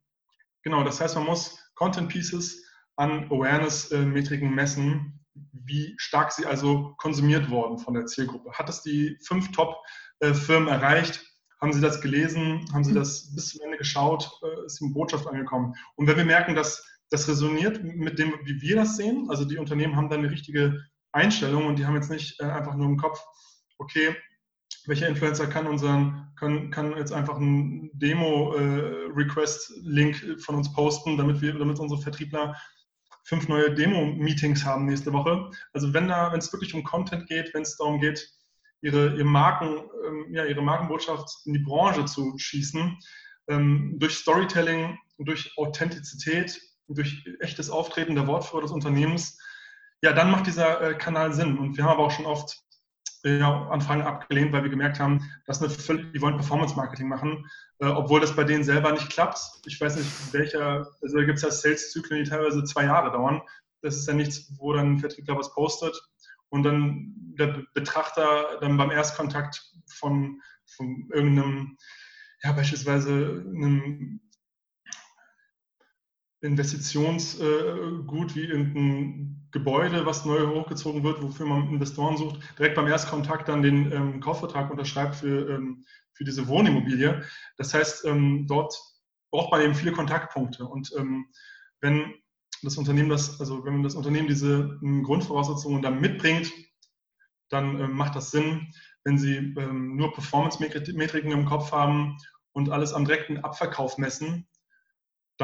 [0.63, 2.63] genau, das heißt, man muss Content Pieces
[2.95, 5.19] an Awareness-Metriken messen,
[5.51, 8.51] wie stark sie also konsumiert wurden von der Zielgruppe.
[8.53, 11.25] Hat es die fünf Top-Firmen erreicht?
[11.59, 12.65] Haben Sie das gelesen?
[12.73, 12.95] Haben Sie mhm.
[12.95, 14.29] das bis zum Ende geschaut?
[14.43, 15.73] Äh, ist die Botschaft angekommen?
[15.95, 19.59] Und wenn wir merken, dass das resoniert mit dem, wie wir das sehen, also die
[19.59, 22.97] Unternehmen haben dann eine richtige Einstellung und die haben jetzt nicht äh, einfach nur im
[22.97, 23.23] Kopf,
[23.77, 24.15] okay,
[24.87, 31.39] welcher Influencer kann unseren, kann, kann jetzt einfach einen Demo-Request-Link äh, von uns posten, damit
[31.41, 32.59] wir, damit unsere Vertriebler
[33.25, 35.51] fünf neue Demo-Meetings haben nächste Woche.
[35.71, 38.27] Also wenn da, wenn es wirklich um Content geht, wenn es darum geht,
[38.81, 42.97] ihre, ihre Marken, ähm, ja, ihre Markenbotschaft in die Branche zu schießen,
[43.49, 46.59] ähm, durch Storytelling, durch Authentizität,
[46.93, 49.39] durch echtes Auftreten der Wortführer des Unternehmens,
[50.01, 51.57] ja, dann macht dieser äh, Kanal Sinn.
[51.57, 52.63] Und wir haben aber auch schon oft
[53.23, 57.45] ja, Anfragen abgelehnt, weil wir gemerkt haben, dass eine völlig, die wollen Performance-Marketing machen,
[57.79, 59.39] äh, obwohl das bei denen selber nicht klappt.
[59.65, 63.41] Ich weiß nicht, welcher, also da gibt es ja Sales-Zyklen, die teilweise zwei Jahre dauern.
[63.81, 65.97] Das ist ja nichts, wo dann ein Vertriebler was postet
[66.49, 71.77] und dann der Betrachter dann beim Erstkontakt von, von irgendeinem,
[72.43, 74.19] ja, beispielsweise einem
[76.43, 83.47] Investitionsgut wie irgendein Gebäude, was neu hochgezogen wird, wofür man Investoren sucht, direkt beim Erstkontakt
[83.47, 87.23] dann den ähm, Kaufvertrag unterschreibt für, ähm, für diese Wohnimmobilie.
[87.57, 88.75] Das heißt, ähm, dort
[89.31, 90.65] braucht man eben viele Kontaktpunkte.
[90.65, 91.27] Und ähm,
[91.79, 92.13] wenn
[92.61, 96.51] das Unternehmen das, also wenn das Unternehmen diese ähm, Grundvoraussetzungen dann mitbringt,
[97.49, 98.73] dann ähm, macht das Sinn,
[99.05, 102.17] wenn sie nur Performance-Metriken im Kopf haben
[102.53, 104.47] und alles am direkten Abverkauf messen,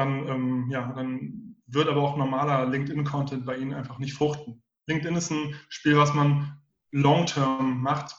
[0.00, 4.62] dann, ähm, ja, dann wird aber auch normaler LinkedIn-Content bei Ihnen einfach nicht fruchten.
[4.86, 6.58] LinkedIn ist ein Spiel, was man
[6.90, 8.16] long-term macht,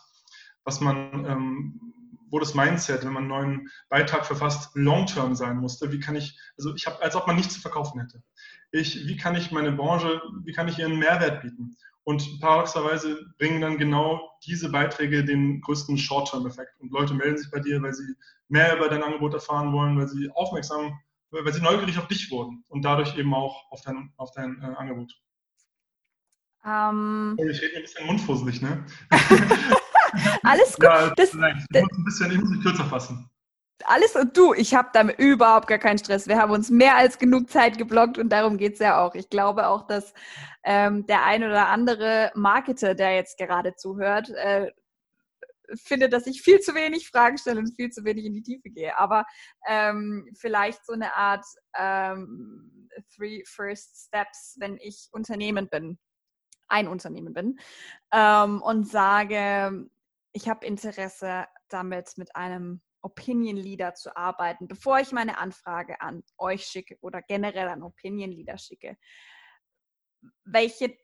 [0.64, 1.82] was man, ähm,
[2.30, 5.92] wo das Mindset, wenn man einen neuen Beitrag verfasst, long-term sein musste.
[5.92, 8.24] Wie kann ich, also ich habe, als ob man nichts zu verkaufen hätte.
[8.72, 11.76] Ich, wie kann ich meine Branche, wie kann ich ihren Mehrwert bieten?
[12.04, 16.80] Und paradoxerweise bringen dann genau diese Beiträge den größten Short-Term-Effekt.
[16.80, 18.16] Und Leute melden sich bei dir, weil sie
[18.48, 20.98] mehr über dein Angebot erfahren wollen, weil sie aufmerksam,
[21.32, 24.76] weil sie neugierig auf dich wurden und dadurch eben auch auf dein, auf dein äh,
[24.78, 25.14] Angebot.
[26.64, 27.50] Um, ähm.
[27.50, 28.86] ich rede ein bisschen mundfusselig, ne?
[30.44, 30.84] Alles gut.
[30.84, 33.30] Ja, das, nein, ich, muss ein bisschen, ich muss mich kürzer fassen.
[33.86, 36.28] Alles und du, ich habe damit überhaupt gar keinen Stress.
[36.28, 39.16] Wir haben uns mehr als genug Zeit geblockt und darum geht es ja auch.
[39.16, 40.14] Ich glaube auch, dass
[40.64, 44.72] ähm, der ein oder andere Marketer, der jetzt gerade zuhört, äh,
[45.76, 48.70] findet, dass ich viel zu wenig Fragen stelle und viel zu wenig in die Tiefe
[48.70, 48.98] gehe.
[48.98, 49.26] Aber
[49.68, 51.46] ähm, vielleicht so eine Art
[51.78, 55.98] ähm, Three First Steps, wenn ich Unternehmen bin,
[56.68, 57.60] ein Unternehmen bin
[58.14, 59.90] ähm, und sage,
[60.34, 66.24] ich habe Interesse damit mit einem Opinion Leader zu arbeiten, bevor ich meine Anfrage an
[66.38, 68.98] euch schicke oder generell an Opinion Leader schicke.
[70.46, 70.96] Welche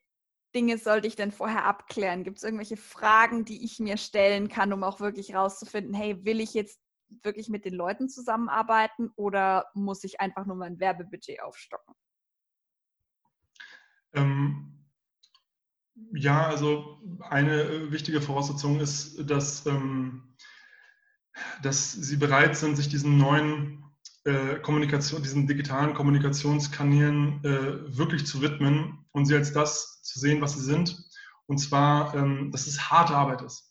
[0.58, 2.24] Dinge sollte ich denn vorher abklären?
[2.24, 6.40] Gibt es irgendwelche Fragen, die ich mir stellen kann, um auch wirklich rauszufinden, hey, will
[6.40, 6.82] ich jetzt
[7.22, 11.94] wirklich mit den Leuten zusammenarbeiten oder muss ich einfach nur mein Werbebudget aufstocken?
[14.14, 14.84] Ähm,
[16.16, 20.36] ja, also eine äh, wichtige Voraussetzung ist, dass, ähm,
[21.62, 23.87] dass Sie bereit sind, sich diesen neuen
[24.28, 30.42] äh, Kommunikation, diesen digitalen Kommunikationskanälen äh, wirklich zu widmen und sie als das zu sehen,
[30.42, 31.04] was sie sind.
[31.48, 33.68] Und zwar, ähm, dass es harte Arbeit ist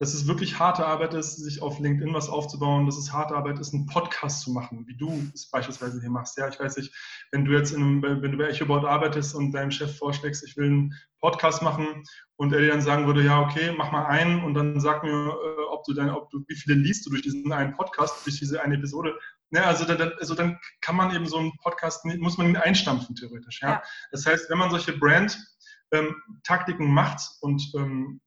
[0.00, 3.60] dass es wirklich harte Arbeit ist, sich auf LinkedIn was aufzubauen, dass es harte Arbeit
[3.60, 6.36] ist, einen Podcast zu machen, wie du es beispielsweise hier machst.
[6.36, 6.92] Ja, ich weiß nicht,
[7.30, 10.56] wenn du jetzt in einem, wenn du bei EchoBoard arbeitest und deinem Chef vorschlägst, ich
[10.56, 12.02] will einen Podcast machen
[12.36, 15.10] und er dir dann sagen würde, ja, okay, mach mal einen und dann sag mir,
[15.10, 18.38] äh, ob du dann, ob du, wie viele liest du durch diesen einen Podcast, durch
[18.38, 19.16] diese eine Episode.
[19.50, 23.14] Ja, also, dann, also dann kann man eben so einen Podcast, muss man ihn einstampfen,
[23.14, 23.60] theoretisch.
[23.62, 23.68] Ja?
[23.68, 23.82] ja.
[24.10, 28.20] Das heißt, wenn man solche Brand-Taktiken ähm, macht und ähm,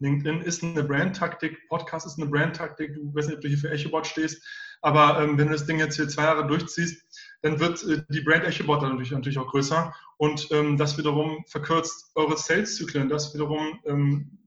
[0.00, 2.94] LinkedIn ist eine Brand-Taktik, Podcast ist eine Brand-Taktik.
[2.94, 4.40] Du weißt nicht, ob du hier für EchoBot stehst,
[4.80, 7.02] aber ähm, wenn du das Ding jetzt hier zwei Jahre durchziehst,
[7.42, 12.12] dann wird äh, die Brand EchoBot natürlich, natürlich auch größer und ähm, das wiederum verkürzt
[12.14, 13.08] eure Sales-Zyklen.
[13.08, 14.38] Das wiederum ähm,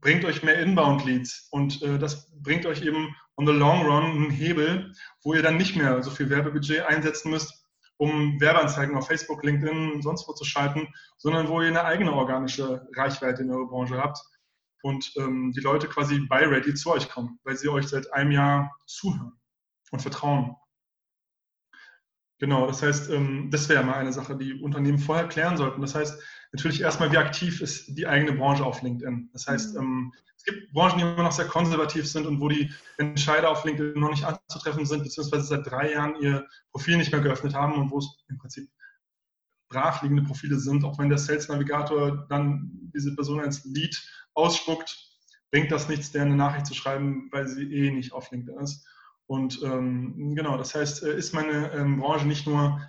[0.00, 4.30] bringt euch mehr Inbound-Leads und äh, das bringt euch eben on the long run einen
[4.30, 4.92] Hebel,
[5.22, 7.64] wo ihr dann nicht mehr so viel Werbebudget einsetzen müsst,
[7.96, 12.12] um Werbeanzeigen auf Facebook, LinkedIn und sonst wo zu schalten, sondern wo ihr eine eigene
[12.12, 14.18] organische Reichweite in eurer Branche habt
[14.82, 18.32] und ähm, die Leute quasi bei Ready zu euch kommen, weil sie euch seit einem
[18.32, 19.32] Jahr zuhören
[19.90, 20.56] und vertrauen.
[22.38, 25.80] Genau, das heißt, ähm, das wäre mal eine Sache, die Unternehmen vorher klären sollten.
[25.80, 26.20] Das heißt,
[26.52, 29.30] natürlich erstmal, wie aktiv ist die eigene Branche auf LinkedIn.
[29.32, 29.80] Das heißt, mhm.
[29.80, 30.12] ähm,
[30.46, 33.98] es gibt Branchen, die immer noch sehr konservativ sind und wo die Entscheider auf LinkedIn
[33.98, 37.90] noch nicht anzutreffen sind, beziehungsweise seit drei Jahren ihr Profil nicht mehr geöffnet haben und
[37.90, 38.68] wo es im Prinzip
[39.70, 44.00] brachliegende Profile sind, auch wenn der Sales Navigator dann diese Person als Lead
[44.34, 44.96] ausspuckt,
[45.50, 48.86] bringt das nichts, der eine Nachricht zu schreiben, weil sie eh nicht auf LinkedIn ist.
[49.26, 52.86] Und ähm, genau, das heißt, äh, ist meine ähm, Branche nicht nur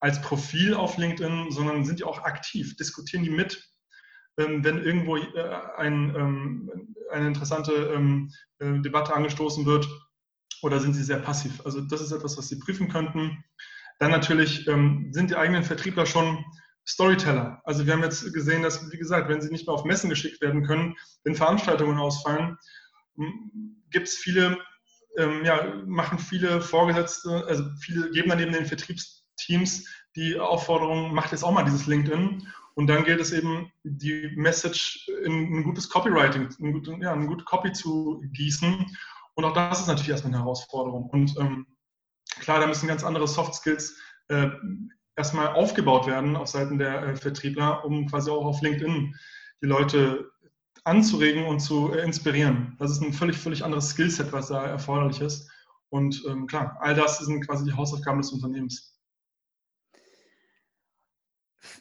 [0.00, 3.70] als Profil auf LinkedIn, sondern sind die auch aktiv, diskutieren die mit,
[4.36, 5.22] wenn irgendwo äh,
[5.76, 9.88] ein, ähm, eine interessante ähm, äh, Debatte angestoßen wird,
[10.62, 11.60] oder sind sie sehr passiv?
[11.64, 13.44] Also das ist etwas, was Sie prüfen könnten.
[13.98, 16.44] Dann natürlich ähm, sind die eigenen Vertriebler schon
[16.86, 17.60] Storyteller.
[17.64, 20.40] Also wir haben jetzt gesehen, dass, wie gesagt, wenn sie nicht mehr auf Messen geschickt
[20.40, 20.94] werden können,
[21.24, 22.56] wenn Veranstaltungen ausfallen,
[23.90, 24.58] gibt es viele,
[25.16, 31.32] ähm, ja, machen viele Vorgesetzte, also viele geben dann eben den Vertriebsteams die Aufforderung, macht
[31.32, 32.46] jetzt auch mal dieses LinkedIn.
[32.76, 37.26] Und dann gilt es eben, die Message in ein gutes Copywriting, in, gut, ja, eine
[37.26, 38.86] gute Copy zu gießen.
[39.34, 41.08] Und auch das ist natürlich erstmal eine Herausforderung.
[41.08, 41.66] Und ähm,
[42.40, 44.48] klar, da müssen ganz andere Soft Skills äh,
[45.16, 49.14] erstmal aufgebaut werden auf Seiten der äh, Vertriebler, um quasi auch auf LinkedIn
[49.62, 50.30] die Leute
[50.84, 52.76] anzuregen und zu äh, inspirieren.
[52.78, 55.50] Das ist ein völlig, völlig anderes Skillset, was da erforderlich ist.
[55.88, 58.95] Und ähm, klar, all das sind quasi die Hausaufgaben des Unternehmens.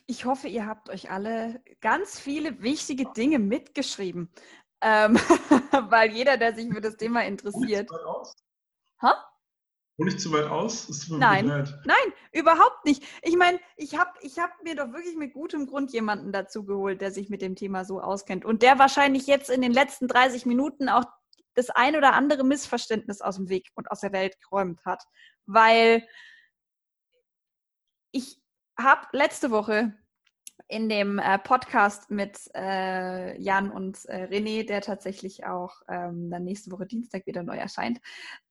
[0.06, 4.30] Ich hoffe, ihr habt euch alle ganz viele wichtige Dinge mitgeschrieben,
[4.82, 5.16] ähm,
[5.90, 7.90] weil jeder, der sich für das Thema interessiert.
[9.02, 9.26] Ha?
[9.98, 11.08] Hol ich zu weit aus?
[11.10, 13.02] nein, nein, überhaupt nicht.
[13.22, 17.00] Ich meine, ich habe ich hab mir doch wirklich mit gutem Grund jemanden dazu geholt,
[17.00, 20.46] der sich mit dem Thema so auskennt und der wahrscheinlich jetzt in den letzten 30
[20.46, 21.06] Minuten auch
[21.54, 25.02] das ein oder andere Missverständnis aus dem Weg und aus der Welt geräumt hat.
[25.46, 26.06] Weil
[28.12, 28.42] ich
[28.78, 29.94] habe letzte Woche
[30.68, 36.44] in dem äh, Podcast mit äh, Jan und äh, René, der tatsächlich auch ähm, dann
[36.44, 38.00] nächste Woche Dienstag wieder neu erscheint,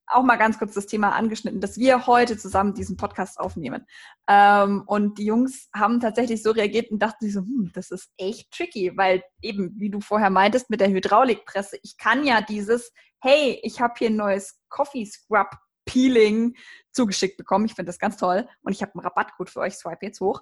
[0.07, 3.85] auch mal ganz kurz das Thema angeschnitten, dass wir heute zusammen diesen Podcast aufnehmen.
[4.29, 8.11] Ähm, und die Jungs haben tatsächlich so reagiert und dachten sich so, hm, das ist
[8.17, 12.93] echt tricky, weil eben, wie du vorher meintest mit der Hydraulikpresse, ich kann ja dieses,
[13.21, 15.49] hey, ich habe hier ein neues Coffee Scrub
[15.95, 16.55] Peeling
[16.91, 17.65] zugeschickt bekommen.
[17.65, 18.47] Ich finde das ganz toll.
[18.63, 20.41] Und ich habe einen Rabattcode für euch, swipe jetzt hoch.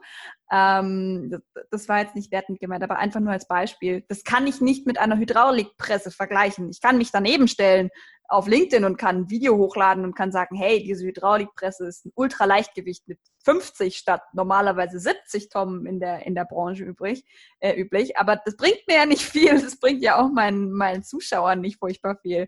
[0.51, 4.03] Ähm, das, war jetzt nicht wertend gemeint, aber einfach nur als Beispiel.
[4.07, 6.69] Das kann ich nicht mit einer Hydraulikpresse vergleichen.
[6.69, 7.89] Ich kann mich daneben stellen
[8.27, 12.11] auf LinkedIn und kann ein Video hochladen und kann sagen, hey, diese Hydraulikpresse ist ein
[12.15, 17.25] Ultraleichtgewicht mit 50 statt normalerweise 70 Tonnen in der, in der Branche übrig,
[17.59, 18.17] äh, üblich.
[18.17, 19.61] Aber das bringt mir ja nicht viel.
[19.61, 22.47] Das bringt ja auch meinen, meinen Zuschauern nicht furchtbar viel.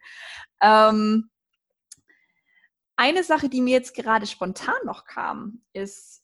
[0.62, 1.30] Ähm,
[2.96, 6.24] eine Sache, die mir jetzt gerade spontan noch kam, ist,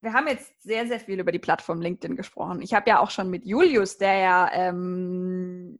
[0.00, 2.62] wir haben jetzt sehr, sehr viel über die Plattform LinkedIn gesprochen.
[2.62, 5.78] Ich habe ja auch schon mit Julius, der ja ähm,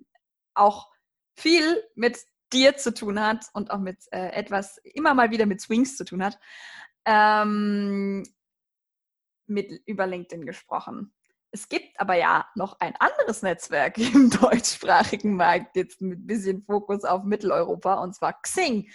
[0.55, 0.91] auch
[1.35, 2.19] viel mit
[2.53, 6.05] dir zu tun hat und auch mit äh, etwas immer mal wieder mit Swings zu
[6.05, 6.39] tun hat,
[7.05, 8.25] ähm,
[9.47, 11.13] mit über LinkedIn gesprochen.
[11.53, 16.63] Es gibt aber ja noch ein anderes Netzwerk im deutschsprachigen Markt, jetzt mit ein bisschen
[16.65, 18.91] Fokus auf Mitteleuropa, und zwar Xing.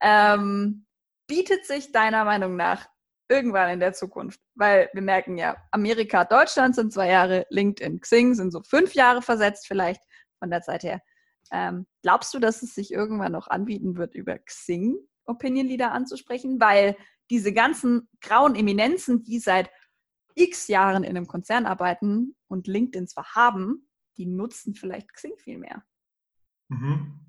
[0.00, 0.86] Ähm,
[1.26, 2.88] bietet sich deiner Meinung nach
[3.28, 4.40] irgendwann in der Zukunft?
[4.54, 9.22] Weil wir merken ja, Amerika, Deutschland sind zwei Jahre, LinkedIn, Xing sind so fünf Jahre
[9.22, 10.02] versetzt vielleicht
[10.38, 11.00] von der Zeit her.
[11.52, 16.60] Ähm, glaubst du, dass es sich irgendwann noch anbieten wird, über Xing Opinion Leader anzusprechen?
[16.60, 16.96] Weil
[17.30, 19.70] diese ganzen grauen Eminenzen, die seit
[20.34, 25.58] x Jahren in einem Konzern arbeiten und LinkedIn zwar haben, die nutzen vielleicht Xing viel
[25.58, 25.82] mehr.
[26.68, 27.20] Mhm.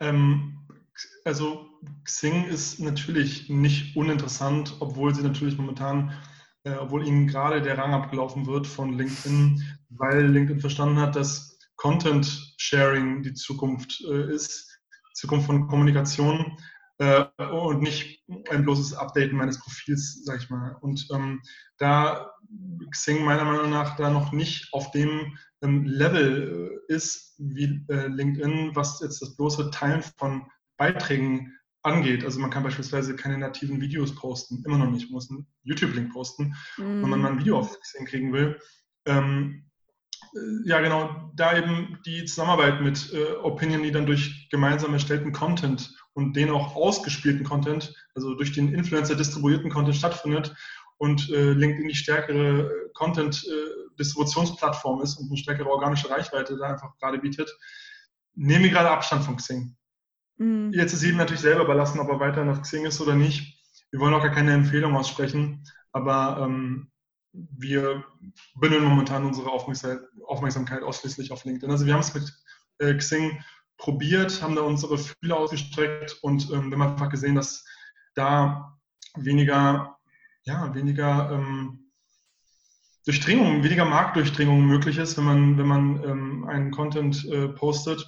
[0.00, 0.66] Ähm,
[1.24, 1.68] also
[2.04, 6.12] Xing ist natürlich nicht uninteressant, obwohl sie natürlich momentan,
[6.64, 11.58] äh, obwohl ihnen gerade der Rang abgelaufen wird von LinkedIn, weil LinkedIn verstanden hat, dass
[11.76, 14.80] Content Sharing die Zukunft äh, ist,
[15.14, 16.56] Zukunft von Kommunikation
[16.98, 20.76] äh, und nicht ein bloßes Updaten meines Profils, sag ich mal.
[20.80, 21.40] Und ähm,
[21.78, 22.32] da
[22.90, 28.06] Xing meiner Meinung nach da noch nicht auf dem ähm, Level äh, ist wie äh,
[28.08, 32.24] LinkedIn, was jetzt das bloße Teilen von Beiträgen angeht.
[32.24, 35.06] Also man kann beispielsweise keine nativen Videos posten, immer noch nicht.
[35.06, 36.82] Man muss einen YouTube-Link posten, mm.
[36.82, 38.60] wenn man mal ein Video auf Xing kriegen will.
[39.06, 39.64] Ähm,
[40.34, 45.94] äh, ja, genau, da eben die Zusammenarbeit mit äh, Opinion Leadern durch gemeinsam erstellten Content
[46.18, 50.52] und den auch ausgespielten Content, also durch den Influencer distribuierten Content stattfindet
[50.96, 56.70] und äh, LinkedIn die stärkere äh, Content-Distributionsplattform äh, ist und eine stärkere organische Reichweite da
[56.70, 57.48] einfach gerade bietet,
[58.34, 59.76] nehmen wir gerade Abstand von Xing.
[60.38, 60.72] Mhm.
[60.72, 63.56] Jetzt ist jedem natürlich selber überlassen, ob er weiterhin auf Xing ist oder nicht.
[63.92, 66.90] Wir wollen auch gar keine Empfehlung aussprechen, aber ähm,
[67.32, 68.02] wir
[68.56, 71.70] bündeln momentan unsere Aufmerksamkeit ausschließlich auf LinkedIn.
[71.70, 72.32] Also wir haben es mit
[72.78, 73.40] äh, Xing
[73.78, 77.64] probiert, haben da unsere Fühler ausgestreckt und ähm, wir haben einfach gesehen, dass
[78.14, 78.76] da
[79.16, 79.96] weniger,
[80.42, 81.90] ja, weniger ähm,
[83.04, 88.06] Durchdringung, weniger Marktdurchdringung möglich ist, wenn man, wenn man ähm, einen Content äh, postet.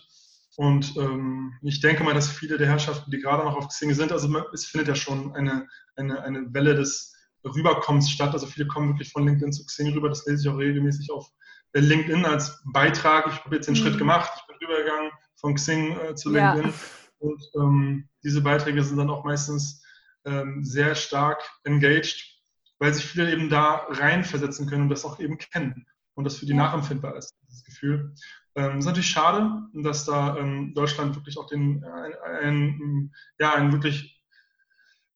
[0.57, 4.13] Und ähm, ich denke mal, dass viele der Herrschaften, die gerade noch auf Xing sind,
[4.13, 8.33] also es findet ja schon eine, eine, eine Welle des Rüberkommens statt.
[8.33, 10.11] Also viele kommen wirklich von LinkedIn zu Xing rüber.
[10.11, 11.31] Das lese ich auch regelmäßig auf
[11.73, 13.27] LinkedIn als Beitrag.
[13.29, 13.79] Ich habe jetzt den mhm.
[13.79, 14.31] Schritt gemacht.
[14.37, 16.71] Ich bin rübergegangen von Xing äh, zu LinkedIn.
[16.71, 16.75] Ja.
[17.19, 19.85] Und ähm, diese Beiträge sind dann auch meistens
[20.25, 22.41] ähm, sehr stark engaged,
[22.79, 26.47] weil sich viele eben da reinversetzen können und das auch eben kennen und das für
[26.47, 28.15] die nachempfindbar ist, dieses Gefühl.
[28.57, 33.73] Ähm, ist natürlich schade, dass da ähm, Deutschland wirklich auch den, äh, ein, ja, einen
[33.73, 34.23] wirklich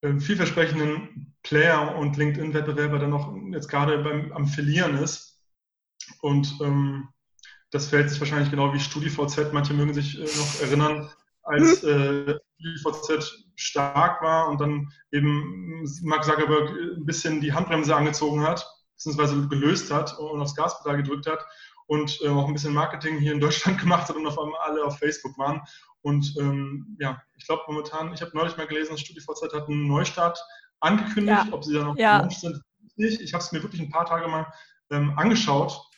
[0.03, 5.43] äh, vielversprechenden Player und LinkedIn-Wettbewerber dann noch jetzt gerade beim, am Verlieren ist.
[6.21, 7.09] Und ähm,
[7.75, 9.53] das verhält sich wahrscheinlich genau wie StudiVZ.
[9.53, 11.11] Manche mögen sich äh, noch erinnern,
[11.43, 11.89] als mhm.
[11.89, 18.65] äh, StudiVZ stark war und dann eben Mark Zuckerberg ein bisschen die Handbremse angezogen hat,
[18.95, 21.45] beziehungsweise gelöst hat und aufs Gaspedal gedrückt hat
[21.87, 24.85] und äh, auch ein bisschen Marketing hier in Deutschland gemacht hat und auf einmal alle
[24.85, 25.61] auf Facebook waren.
[26.03, 30.39] Und ähm, ja, ich glaube momentan, ich habe neulich mal gelesen, StudiVZ hat einen Neustart
[30.79, 31.53] angekündigt, ja.
[31.53, 32.29] ob sie da noch ja.
[32.31, 32.63] sind.
[32.97, 33.21] Nicht.
[33.21, 34.47] Ich habe es mir wirklich ein paar Tage mal
[34.91, 35.91] ähm, angeschaut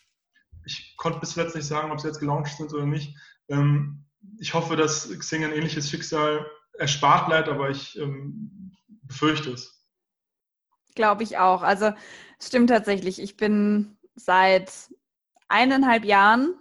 [0.67, 3.17] ich konnte bis zuletzt nicht sagen, ob sie jetzt gelauncht sind oder nicht.
[3.49, 4.05] Ähm,
[4.39, 9.87] ich hoffe, dass Xing ein ähnliches Schicksal erspart bleibt, aber ich ähm, befürchte es.
[10.95, 11.63] Glaube ich auch.
[11.63, 11.93] Also
[12.43, 13.23] stimmt tatsächlich.
[13.23, 14.73] Ich bin seit
[15.49, 16.55] eineinhalb Jahren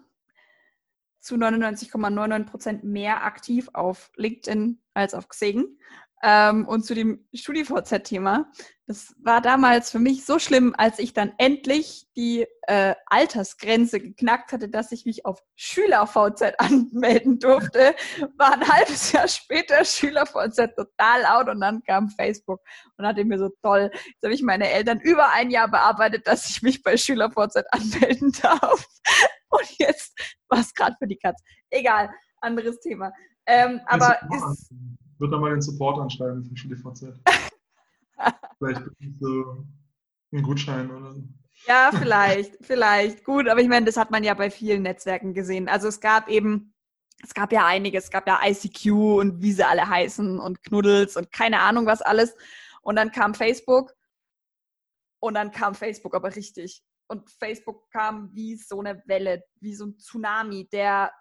[1.20, 5.80] zu 99,99 Prozent mehr aktiv auf LinkedIn als auf Xing.
[6.24, 8.50] Ähm, und zu dem StudiVZ-Thema.
[8.88, 14.52] Das war damals für mich so schlimm, als ich dann endlich die äh, Altersgrenze geknackt
[14.52, 17.96] hatte, dass ich mich auf SchülerVZ anmelden durfte.
[18.38, 22.62] War ein halbes Jahr später SchülerVZ total out und dann kam Facebook
[22.98, 23.90] und hatte mir so toll.
[23.92, 28.32] Jetzt habe ich meine Eltern über ein Jahr bearbeitet, dass ich mich bei SchülerVZ anmelden
[28.42, 28.86] darf.
[29.50, 30.14] Und jetzt
[30.48, 31.42] war es gerade für die Katz.
[31.72, 33.12] Egal, anderes Thema.
[33.48, 34.72] Ähm, aber ist,
[35.18, 37.20] würde da mal den Support anschreiben von StudiVZ.
[38.58, 38.82] vielleicht
[39.20, 39.66] so
[40.32, 41.24] einen Gutschein oder so.
[41.68, 43.24] Ja, vielleicht, vielleicht.
[43.24, 45.68] Gut, aber ich meine, das hat man ja bei vielen Netzwerken gesehen.
[45.68, 46.74] Also es gab eben,
[47.24, 51.16] es gab ja einiges, es gab ja ICQ und wie sie alle heißen und Knuddels
[51.16, 52.36] und keine Ahnung was alles.
[52.82, 53.94] Und dann kam Facebook
[55.20, 56.84] und dann kam Facebook aber richtig.
[57.08, 61.12] Und Facebook kam wie so eine Welle, wie so ein Tsunami, der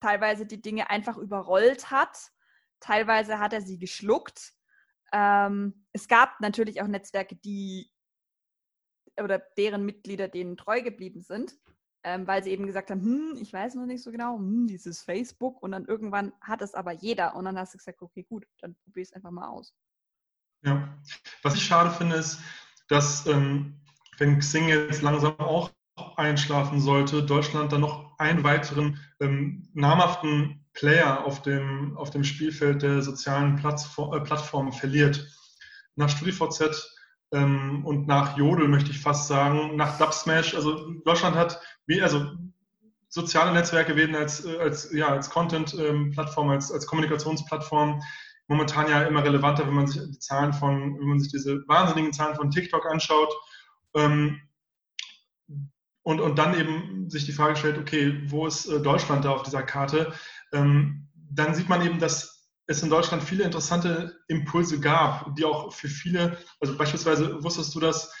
[0.00, 2.30] teilweise die Dinge einfach überrollt hat
[2.80, 4.52] Teilweise hat er sie geschluckt.
[5.12, 7.90] Ähm, es gab natürlich auch Netzwerke, die
[9.20, 11.54] oder deren Mitglieder denen treu geblieben sind,
[12.02, 15.02] ähm, weil sie eben gesagt haben, hm, ich weiß noch nicht so genau, hm, dieses
[15.02, 18.44] Facebook und dann irgendwann hat es aber jeder und dann hast du gesagt, okay, gut,
[18.60, 19.72] dann probier es einfach mal aus.
[20.64, 20.98] Ja,
[21.42, 22.40] was ich schade finde, ist,
[22.88, 23.80] dass ähm,
[24.18, 25.70] wenn Xing jetzt langsam auch
[26.16, 32.82] einschlafen sollte, Deutschland dann noch einen weiteren ähm, namhaften Player auf dem, auf dem Spielfeld
[32.82, 35.26] der sozialen Plattform, äh, Plattformen verliert.
[35.96, 36.94] Nach StudiVZ
[37.32, 41.60] ähm, und nach Jodel möchte ich fast sagen, nach Dubsmash, also Deutschland hat,
[42.00, 42.32] also
[43.08, 48.02] soziale Netzwerke werden als, äh, als, ja, als Content-Plattform, als, als Kommunikationsplattform
[48.48, 52.12] momentan ja immer relevanter, wenn man sich die Zahlen von, wenn man sich diese wahnsinnigen
[52.12, 53.32] Zahlen von TikTok anschaut.
[53.94, 54.40] Ähm,
[56.02, 59.42] und, und dann eben sich die Frage stellt, okay, wo ist äh, Deutschland da auf
[59.42, 60.12] dieser Karte?
[60.54, 65.72] Ähm, dann sieht man eben, dass es in Deutschland viele interessante Impulse gab, die auch
[65.72, 68.12] für viele, also beispielsweise wusstest du, dass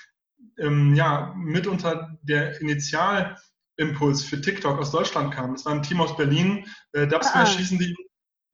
[0.58, 5.52] ähm, ja, mitunter der Initialimpuls für TikTok aus Deutschland kam.
[5.54, 7.58] Das war ein Team aus Berlin, äh, Dubsmash ah.
[7.58, 7.96] hießen die,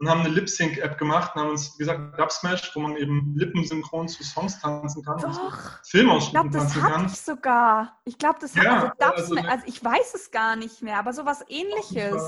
[0.00, 4.24] und haben eine Lip-Sync-App gemacht und haben uns gesagt, Dubsmash, wo man eben lippensynchron zu
[4.24, 5.18] Songs tanzen kann.
[5.18, 5.30] Doch.
[5.30, 6.18] Tanzen kann.
[6.18, 8.00] Ich glaube, das hatte ich sogar.
[8.06, 10.98] Ich glaube, das ja, hat, also, Dubsmash, also, also, ich weiß es gar nicht mehr,
[10.98, 12.22] aber sowas ähnliches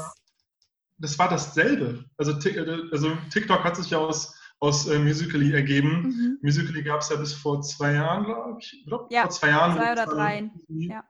[1.03, 2.05] das war dasselbe.
[2.17, 6.03] Also, äh, also TikTok hat sich ja aus, aus äh, Musically ergeben.
[6.03, 6.39] Mhm.
[6.43, 8.85] Musically gab es ja bis vor zwei Jahren, glaube ich.
[8.87, 9.77] Glaub, ja, vor zwei Jahren.
[9.77, 10.51] Zwei oder drei.
[10.69, 11.05] Ja.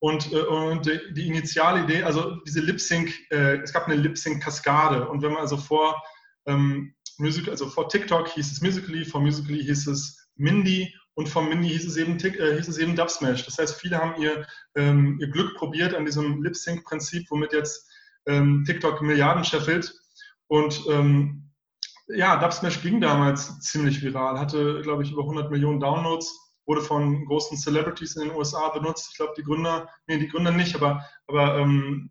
[0.00, 5.06] Und, äh, und die, die Initialidee, also diese Lip-Sync, äh, es gab eine Lip-Sync-Kaskade.
[5.06, 6.02] Und wenn man also vor,
[6.46, 11.50] ähm, Music, also vor TikTok hieß es Musically, vor Musically hieß es Mindy und vom
[11.50, 13.44] Mindy hieß es eben, äh, hieß es eben Dubsmash.
[13.44, 17.89] Das heißt, viele haben ihr, ähm, ihr Glück probiert an diesem Lip-Sync-Prinzip, womit jetzt
[18.26, 19.94] ähm, TikTok Milliarden scheffelt.
[20.48, 21.50] Und ähm,
[22.08, 27.24] ja, Dubsmash ging damals ziemlich viral, hatte, glaube ich, über 100 Millionen Downloads, wurde von
[27.26, 29.08] großen Celebrities in den USA benutzt.
[29.10, 32.08] Ich glaube, die Gründer, nee, die Gründer nicht, aber, aber ähm,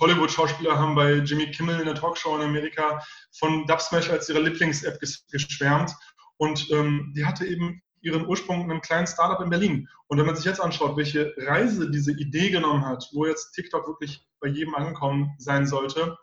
[0.00, 3.02] Hollywood-Schauspieler haben bei Jimmy Kimmel in der Talkshow in Amerika
[3.38, 4.98] von Dubsmash als ihre Lieblings-App
[5.30, 5.94] geschwärmt.
[6.36, 9.88] Und ähm, die hatte eben ihren Ursprung in einem kleinen Startup in Berlin.
[10.08, 13.88] Und wenn man sich jetzt anschaut, welche Reise diese Idee genommen hat, wo jetzt TikTok
[13.88, 16.18] wirklich bei jedem angekommen sein sollte,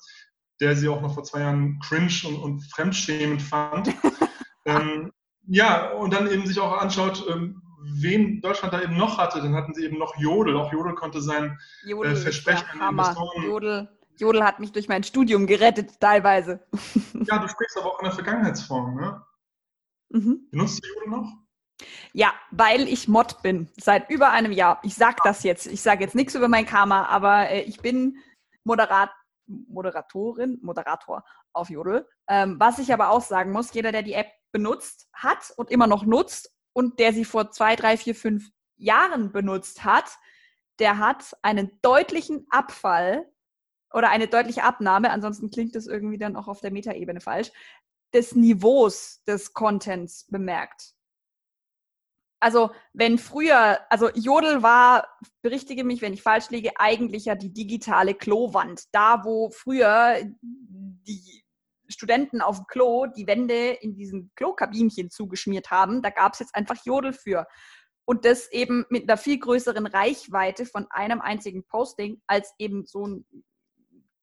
[0.60, 3.90] der sie auch noch vor zwei Jahren cringe und, und fremdschämend fand.
[4.66, 5.12] ähm,
[5.48, 9.56] ja, und dann eben sich auch anschaut, ähm, wen Deutschland da eben noch hatte, dann
[9.56, 10.56] hatten sie eben noch Jodel.
[10.56, 13.44] Auch Jodel konnte sein Jodel äh, Versprechen an Investoren.
[13.44, 16.62] Jodel, Jodel hat mich durch mein Studium gerettet, teilweise.
[17.26, 19.26] ja, du sprichst aber auch in der Vergangenheitsform, ne?
[20.14, 20.50] Mhm.
[20.52, 21.41] Benutzt du Jodel noch?
[22.14, 24.80] Ja, weil ich Mod bin seit über einem Jahr.
[24.84, 25.68] Ich sag das jetzt.
[25.68, 28.18] Ich sage jetzt nichts über mein Karma, aber äh, ich bin
[28.64, 29.10] Moderat
[29.48, 31.24] Moderatorin, Moderator
[31.54, 32.08] auf Jodel.
[32.28, 35.88] Ähm, was ich aber auch sagen muss, jeder, der die App benutzt hat und immer
[35.88, 40.06] noch nutzt und der sie vor zwei, drei, vier, fünf Jahren benutzt hat,
[40.80, 43.26] der hat einen deutlichen Abfall
[43.94, 47.52] oder eine deutliche Abnahme, ansonsten klingt das irgendwie dann auch auf der Metaebene falsch,
[48.14, 50.94] des Niveaus des Contents bemerkt.
[52.42, 55.08] Also wenn früher, also Jodel war,
[55.44, 58.84] berichtige mich, wenn ich falsch liege, eigentlich ja die digitale Klowand.
[58.92, 61.44] Da, wo früher die
[61.88, 66.56] Studenten auf dem Klo die Wände in diesen Klokabinchen zugeschmiert haben, da gab es jetzt
[66.56, 67.46] einfach Jodel für.
[68.06, 73.06] Und das eben mit einer viel größeren Reichweite von einem einzigen Posting als eben so
[73.06, 73.26] ein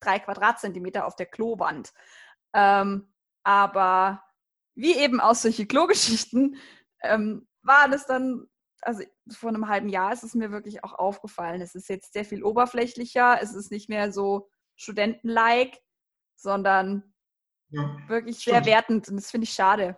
[0.01, 1.93] drei Quadratzentimeter auf der Klowand.
[2.53, 3.13] Ähm,
[3.45, 4.25] aber
[4.75, 6.57] wie eben aus solche Klogeschichten
[7.03, 8.47] ähm, war das dann,
[8.83, 11.61] also vor einem halben Jahr ist es mir wirklich auch aufgefallen.
[11.61, 15.79] Es ist jetzt sehr viel oberflächlicher, es ist nicht mehr so studentenlike,
[16.35, 17.15] sondern
[17.71, 18.65] ja, wirklich stimmt.
[18.65, 19.97] sehr wertend und das finde ich schade.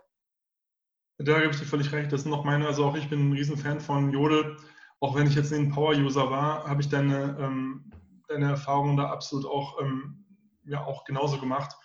[1.17, 2.11] Da gebe ich dir völlig recht.
[2.11, 4.57] Das sind noch meine, also auch ich bin ein Riesenfan von Jodel.
[4.99, 7.91] Auch wenn ich jetzt ein Power-User war, habe ich deine, ähm,
[8.27, 10.25] deine Erfahrungen da absolut auch, ähm,
[10.63, 11.75] ja, auch genauso gemacht.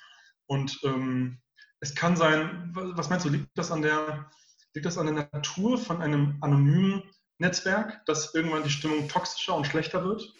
[0.46, 1.40] Und ähm,
[1.80, 4.30] es kann sein, was meinst du, liegt das an der,
[4.76, 7.02] liegt das an der Natur von einem anonymen
[7.38, 10.34] Netzwerk, dass irgendwann die Stimmung toxischer und schlechter wird?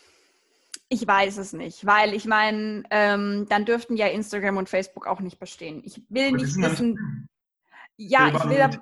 [0.88, 5.20] Ich weiß es nicht, weil ich meine, ähm, dann dürften ja Instagram und Facebook auch
[5.20, 5.82] nicht bestehen.
[5.84, 7.28] Ich will Aber nicht wissen.
[7.96, 8.78] Ja, ich will.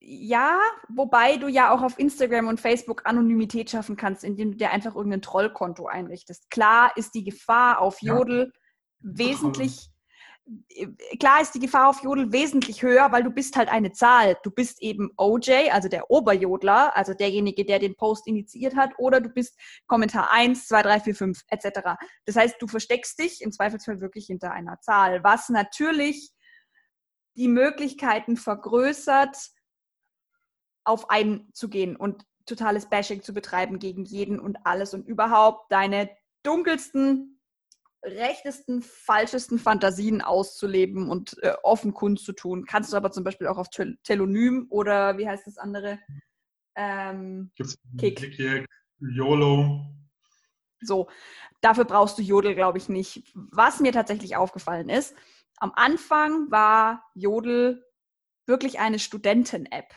[0.00, 0.58] Ja,
[0.88, 4.96] wobei du ja auch auf Instagram und Facebook Anonymität schaffen kannst, indem du dir einfach
[4.96, 6.50] irgendein Trollkonto einrichtest.
[6.50, 8.60] Klar ist die Gefahr auf Jodel ja.
[9.00, 9.88] wesentlich
[11.18, 14.36] klar ist die Gefahr auf Jodel wesentlich höher, weil du bist halt eine Zahl.
[14.42, 19.20] Du bist eben OJ, also der Oberjodler, also derjenige, der den Post initiiert hat, oder
[19.20, 21.80] du bist Kommentar 1, 2, 3, 4, 5 etc.
[22.26, 26.32] Das heißt, du versteckst dich im Zweifelsfall wirklich hinter einer Zahl, was natürlich
[27.36, 29.36] die Möglichkeiten vergrößert,
[30.84, 35.72] auf einen zu gehen und totales Bashing zu betreiben gegen jeden und alles und überhaupt
[35.72, 36.10] deine
[36.42, 37.33] dunkelsten
[38.04, 42.64] rechtesten, falschesten Fantasien auszuleben und äh, offen kundzutun.
[42.66, 45.98] Kannst du aber zum Beispiel auch auf Tel Telonym oder wie heißt das andere?
[46.76, 48.16] Ähm, Gibt's Kick.
[48.16, 48.66] Kick,
[49.00, 49.86] YOLO.
[50.80, 51.08] So,
[51.60, 53.24] dafür brauchst du Jodel, glaube ich, nicht.
[53.34, 55.14] Was mir tatsächlich aufgefallen ist,
[55.56, 57.84] am Anfang war Jodel
[58.46, 59.94] wirklich eine Studenten-App.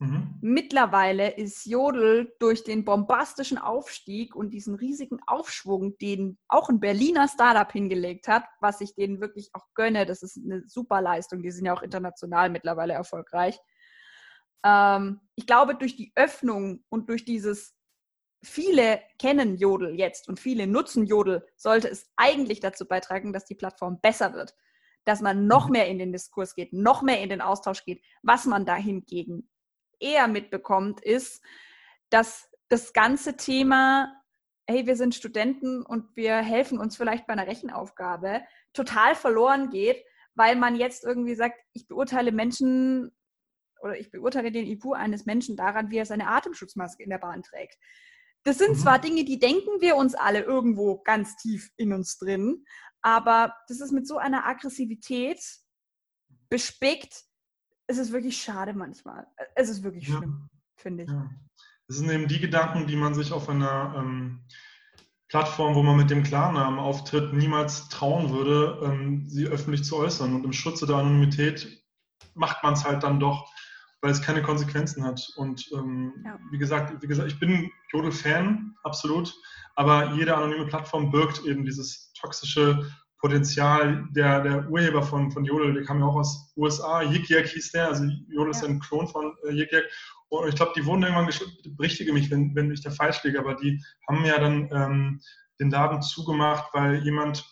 [0.00, 0.38] Mhm.
[0.40, 7.26] Mittlerweile ist Jodel durch den bombastischen Aufstieg und diesen riesigen Aufschwung, den auch ein Berliner
[7.26, 11.50] Startup hingelegt hat, was ich denen wirklich auch gönne, das ist eine super Leistung, die
[11.50, 13.58] sind ja auch international mittlerweile erfolgreich.
[14.64, 17.74] Ähm, ich glaube, durch die Öffnung und durch dieses
[18.44, 23.56] viele kennen Jodel jetzt und viele nutzen Jodel, sollte es eigentlich dazu beitragen, dass die
[23.56, 24.54] Plattform besser wird,
[25.04, 25.72] dass man noch mhm.
[25.72, 29.48] mehr in den Diskurs geht, noch mehr in den Austausch geht, was man da hingegen
[30.00, 31.42] eher mitbekommt, ist,
[32.10, 34.12] dass das ganze Thema,
[34.66, 38.42] hey, wir sind Studenten und wir helfen uns vielleicht bei einer Rechenaufgabe,
[38.72, 43.10] total verloren geht, weil man jetzt irgendwie sagt, ich beurteile Menschen
[43.80, 47.42] oder ich beurteile den IQ eines Menschen daran, wie er seine Atemschutzmaske in der Bahn
[47.42, 47.78] trägt.
[48.44, 48.80] Das sind mhm.
[48.80, 52.64] zwar Dinge, die denken wir uns alle irgendwo ganz tief in uns drin,
[53.02, 55.40] aber das ist mit so einer Aggressivität
[56.48, 57.24] bespickt,
[57.88, 59.26] es ist wirklich schade manchmal.
[59.56, 60.58] Es ist wirklich schlimm, ja.
[60.76, 61.10] finde ich.
[61.10, 61.28] Ja.
[61.88, 64.44] Das sind eben die Gedanken, die man sich auf einer ähm,
[65.28, 70.34] Plattform, wo man mit dem Klarnamen auftritt, niemals trauen würde, ähm, sie öffentlich zu äußern.
[70.34, 71.82] Und im Schutze der Anonymität
[72.34, 73.50] macht man es halt dann doch,
[74.02, 75.26] weil es keine Konsequenzen hat.
[75.36, 76.38] Und ähm, ja.
[76.50, 79.34] wie, gesagt, wie gesagt, ich bin Jodel-Fan, absolut,
[79.76, 82.90] aber jede anonyme Plattform birgt eben dieses toxische
[83.20, 84.06] Potenzial.
[84.10, 87.72] Der, der Urheber von, von Jodel, der kam ja auch aus USA, Yik Yak hieß
[87.72, 89.84] der, also Jodel ist ein Klon von äh, Yik Yak.
[90.28, 91.30] Und ich glaube, die wurden irgendwann,
[91.76, 95.20] berichtige mich, wenn, wenn ich da falsch liege, aber die haben ja dann ähm,
[95.58, 97.44] den Laden zugemacht, weil jemand,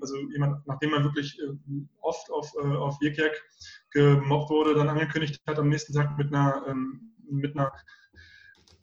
[0.00, 1.52] also jemand, nachdem er wirklich äh,
[2.00, 3.32] oft auf, äh, auf Yik Yak
[3.92, 7.72] gemobbt wurde, dann angekündigt hat, am nächsten Tag mit einer, ähm, mit einer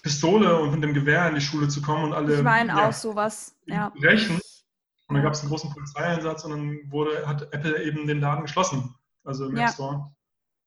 [0.01, 2.37] Pistole und mit dem Gewehr in die Schule zu kommen und alle.
[2.37, 3.91] Ich meine ja, auch sowas, ja.
[4.01, 4.39] Rächen.
[5.13, 8.45] Und dann gab es einen großen Polizeieinsatz und dann wurde, hat Apple eben den Laden
[8.45, 9.65] geschlossen, also im ja.
[9.65, 10.11] App Store.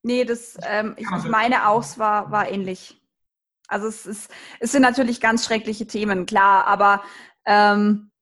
[0.04, 3.02] Nee, das, ähm, ich, ich meine auch, es war, war ähnlich.
[3.66, 4.30] Also es, ist,
[4.60, 7.02] es sind natürlich ganz schreckliche Themen, klar, aber
[7.44, 8.12] ähm,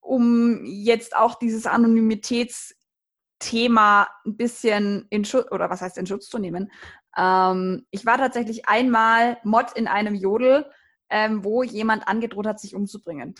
[0.00, 6.38] um jetzt auch dieses Anonymitätsthema ein bisschen in Schutz, oder was heißt in Schutz zu
[6.38, 6.72] nehmen.
[7.14, 10.64] Ähm, ich war tatsächlich einmal Mod in einem Jodel,
[11.10, 13.34] ähm, wo jemand angedroht hat, sich umzubringen.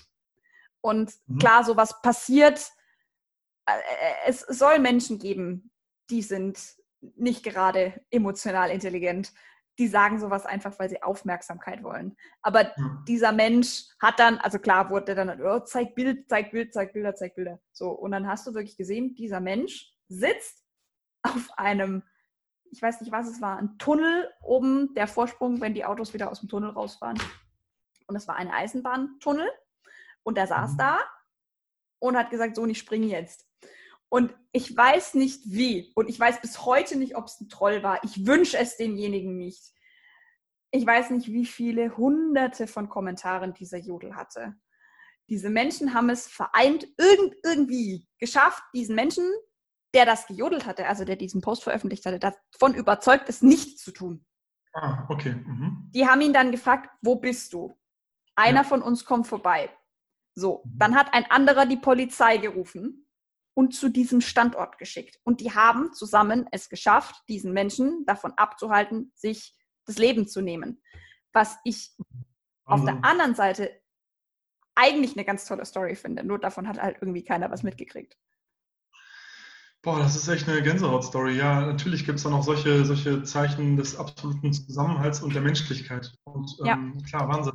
[0.83, 1.39] Und mhm.
[1.39, 2.71] klar, sowas passiert.
[3.67, 5.71] Äh, äh, es soll Menschen geben,
[6.11, 6.59] die sind
[7.17, 9.33] nicht gerade emotional intelligent.
[9.79, 12.15] Die sagen sowas einfach, weil sie Aufmerksamkeit wollen.
[12.43, 13.05] Aber mhm.
[13.09, 17.15] dieser Mensch hat dann, also klar wurde dann, oh, zeig Bild, zeig Bild, zeig Bilder,
[17.15, 17.59] zeig Bilder.
[17.73, 20.63] So, und dann hast du wirklich gesehen, dieser Mensch sitzt
[21.23, 22.03] auf einem,
[22.71, 26.31] ich weiß nicht, was es war, ein Tunnel oben, der Vorsprung, wenn die Autos wieder
[26.31, 27.19] aus dem Tunnel rausfahren.
[28.07, 29.49] Und es war ein Eisenbahntunnel
[30.23, 30.79] und er saß mhm.
[30.79, 30.99] da
[31.99, 33.47] und hat gesagt, so, ich springe jetzt.
[34.09, 35.91] Und ich weiß nicht wie.
[35.95, 38.03] Und ich weiß bis heute nicht, ob es ein Troll war.
[38.05, 39.73] Ich wünsche es demjenigen nicht.
[40.71, 44.55] Ich weiß nicht, wie viele hunderte von Kommentaren dieser Jodel hatte.
[45.29, 49.25] Diese Menschen haben es vereint, irgend, irgendwie geschafft, diesen Menschen,
[49.95, 53.93] der das gejodelt hatte, also der diesen Post veröffentlicht hatte, davon überzeugt, es nicht zu
[53.93, 54.27] tun.
[54.75, 55.35] Ah, okay.
[55.35, 55.91] Mhm.
[55.95, 57.75] Die haben ihn dann gefragt, wo bist du?
[58.35, 58.65] Einer ja.
[58.65, 59.71] von uns kommt vorbei.
[60.35, 60.79] So, mhm.
[60.79, 63.07] dann hat ein anderer die Polizei gerufen.
[63.55, 65.21] und zu diesem Standort geschickt.
[65.25, 69.55] Und die haben zusammen es geschafft, diesen Menschen davon abzuhalten, sich
[69.85, 70.83] das Leben zu nehmen.
[71.35, 71.95] Was ich
[72.65, 73.71] auf der anderen Seite
[74.75, 76.25] eigentlich eine ganz tolle Story finde.
[76.25, 78.17] Nur davon hat halt irgendwie keiner was mitgekriegt.
[79.83, 81.37] Boah, das ist echt eine Gänsehaut-Story.
[81.37, 86.15] Ja, natürlich gibt es dann auch solche, solche Zeichen des absoluten Zusammenhalts und der Menschlichkeit.
[86.25, 87.03] Und ähm, ja.
[87.09, 87.55] klar, Wahnsinn.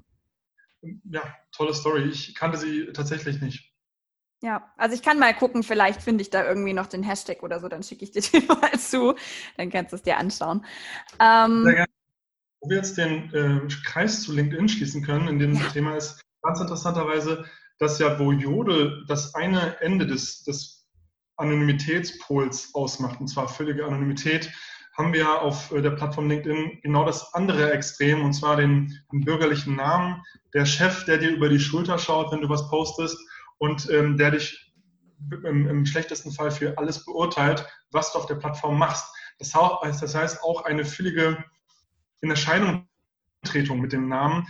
[0.81, 2.03] Ja, tolle Story.
[2.09, 3.73] Ich kannte sie tatsächlich nicht.
[4.41, 7.59] Ja, also ich kann mal gucken, vielleicht finde ich da irgendwie noch den Hashtag oder
[7.59, 9.15] so, dann schicke ich dir den mal zu,
[9.57, 10.63] dann kannst du es dir anschauen.
[11.19, 11.91] Ähm, Sehr gerne.
[12.61, 15.67] Wo wir jetzt den äh, Kreis zu LinkedIn schließen können, in dem ja.
[15.69, 17.45] Thema ist ganz interessanterweise,
[17.79, 20.87] dass ja, wo Jode das eine Ende des, des
[21.37, 24.51] Anonymitätspols ausmacht, und zwar völlige Anonymität,
[24.97, 29.21] haben wir auf äh, der Plattform LinkedIn genau das andere Extrem, und zwar den, den
[29.21, 30.23] bürgerlichen Namen,
[30.53, 33.17] der Chef, der dir über die Schulter schaut, wenn du was postest,
[33.59, 34.73] und ähm, der dich
[35.31, 39.05] im, im, schlechtesten Fall für alles beurteilt, was du auf der Plattform machst.
[39.39, 41.43] Das heißt, das heißt auch eine völlige
[42.21, 44.47] in Erscheinungstretung mit dem Namen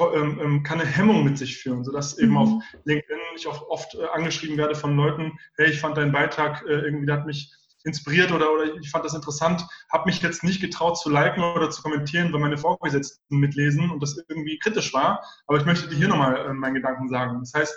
[0.00, 2.36] ähm, ähm, kann eine Hemmung mit sich führen, sodass eben mhm.
[2.38, 6.62] auf LinkedIn ich auch oft äh, angeschrieben werde von Leuten, hey, ich fand deinen Beitrag
[6.62, 7.52] äh, irgendwie, der hat mich
[7.86, 11.70] inspiriert oder, oder ich fand das interessant, habe mich jetzt nicht getraut zu liken oder
[11.70, 15.24] zu kommentieren, weil meine Vorgesetzten mitlesen und das irgendwie kritisch war.
[15.46, 17.38] Aber ich möchte dir hier nochmal äh, meinen Gedanken sagen.
[17.40, 17.74] Das heißt,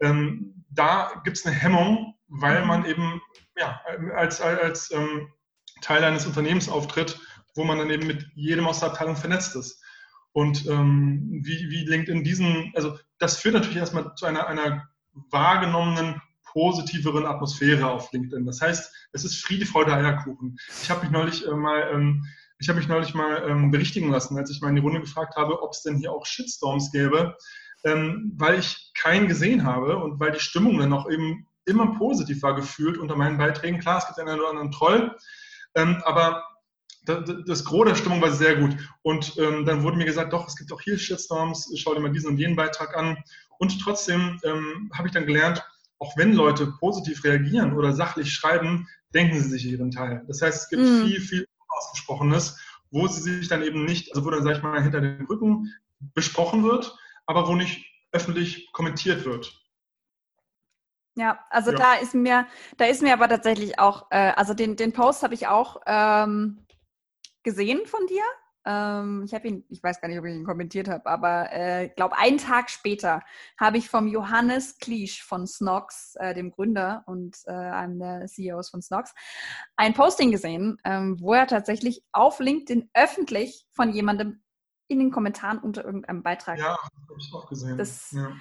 [0.00, 2.68] ähm, da gibt es eine Hemmung, weil mhm.
[2.68, 3.20] man eben
[3.56, 3.80] ja,
[4.16, 5.28] als, als ähm,
[5.82, 7.20] Teil eines Unternehmens auftritt,
[7.54, 9.82] wo man dann eben mit jedem aus der Abteilung vernetzt ist.
[10.32, 16.20] Und ähm, wie, wie LinkedIn diesen, also das führt natürlich erstmal zu einer, einer wahrgenommenen
[16.54, 18.46] positiveren Atmosphäre auf LinkedIn.
[18.46, 20.56] Das heißt, es ist Friede, Freude, Eierkuchen.
[20.82, 22.24] Ich habe mich neulich äh, mal, ähm,
[22.58, 25.36] ich habe mich neulich mal ähm, berichtigen lassen, als ich mal in die Runde gefragt
[25.36, 27.36] habe, ob es denn hier auch Shitstorms gäbe,
[27.84, 32.42] ähm, weil ich keinen gesehen habe und weil die Stimmung dann auch eben immer positiv
[32.42, 33.80] war gefühlt unter meinen Beiträgen.
[33.80, 35.16] Klar, es gibt einen oder anderen Troll,
[35.74, 36.44] ähm, aber
[37.06, 38.76] das Gros der Stimmung war sehr gut.
[39.02, 42.12] Und ähm, dann wurde mir gesagt, doch, es gibt auch hier Shitstorms, schau dir mal
[42.12, 43.18] diesen und jenen Beitrag an.
[43.58, 45.62] Und trotzdem ähm, habe ich dann gelernt,
[45.98, 50.24] auch wenn Leute positiv reagieren oder sachlich schreiben, denken sie sich ihren Teil.
[50.26, 51.04] Das heißt, es gibt mm.
[51.04, 52.58] viel, viel Ausgesprochenes,
[52.90, 55.72] wo sie sich dann eben nicht, also wo dann, sag ich mal, hinter den Rücken
[56.14, 59.52] besprochen wird, aber wo nicht öffentlich kommentiert wird.
[61.16, 61.78] Ja, also ja.
[61.78, 65.34] da ist mir, da ist mir aber tatsächlich auch, äh, also den, den Post habe
[65.34, 66.66] ich auch ähm,
[67.42, 68.22] gesehen von dir.
[68.66, 71.58] Ähm, ich habe ihn, ich weiß gar nicht, ob ich ihn kommentiert habe, aber ich
[71.58, 73.22] äh, glaube, einen Tag später
[73.58, 78.70] habe ich vom Johannes Kliesch von Snox, äh, dem Gründer und äh, einem der CEOs
[78.70, 79.14] von Snox,
[79.76, 84.42] ein Posting gesehen, ähm, wo er tatsächlich auf LinkedIn öffentlich von jemandem
[84.88, 86.58] in den Kommentaren unter irgendeinem Beitrag.
[86.58, 87.76] Ja, habe ich auch gesehen.
[87.76, 88.32] Das, ja.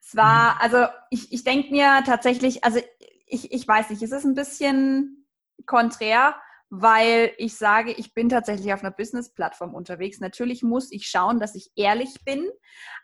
[0.00, 0.60] Es war, mhm.
[0.60, 2.80] also ich, ich denke mir tatsächlich, also
[3.26, 5.26] ich, ich weiß nicht, es ist ein bisschen
[5.66, 6.34] konträr,
[6.70, 10.20] weil ich sage, ich bin tatsächlich auf einer Business-Plattform unterwegs.
[10.20, 12.46] Natürlich muss ich schauen, dass ich ehrlich bin,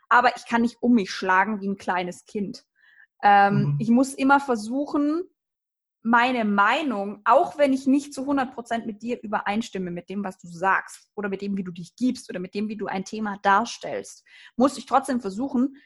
[0.09, 2.65] aber ich kann nicht um mich schlagen wie ein kleines Kind.
[3.23, 3.77] Ähm, mhm.
[3.79, 5.23] Ich muss immer versuchen,
[6.03, 10.37] meine Meinung, auch wenn ich nicht zu 100 Prozent mit dir übereinstimme, mit dem, was
[10.37, 13.05] du sagst oder mit dem, wie du dich gibst oder mit dem, wie du ein
[13.05, 14.23] Thema darstellst,
[14.55, 15.77] muss ich trotzdem versuchen,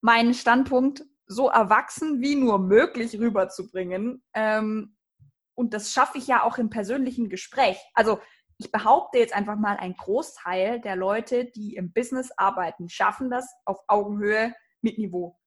[0.00, 4.22] meinen Standpunkt so erwachsen wie nur möglich rüberzubringen.
[4.32, 4.95] Ähm,
[5.56, 7.78] und das schaffe ich ja auch im persönlichen Gespräch.
[7.94, 8.20] Also
[8.58, 13.46] ich behaupte jetzt einfach mal, ein Großteil der Leute, die im Business arbeiten, schaffen das
[13.64, 15.38] auf Augenhöhe mit Niveau.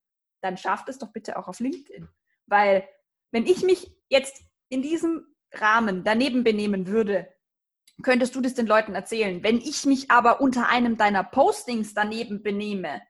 [0.42, 2.08] Dann schafft es doch bitte auch auf LinkedIn.
[2.48, 2.88] Weil
[3.32, 7.32] wenn ich mich jetzt in diesem Rahmen daneben benehmen würde,
[8.04, 9.44] könntest du das den Leuten erzählen.
[9.44, 13.02] Wenn ich mich aber unter einem deiner Postings daneben benehme,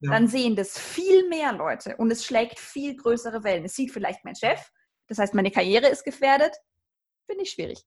[0.00, 0.12] ja.
[0.12, 3.64] dann sehen das viel mehr Leute und es schlägt viel größere Wellen.
[3.64, 4.70] Es sieht vielleicht mein Chef,
[5.08, 6.54] das heißt, meine Karriere ist gefährdet.
[7.26, 7.84] Finde ich schwierig.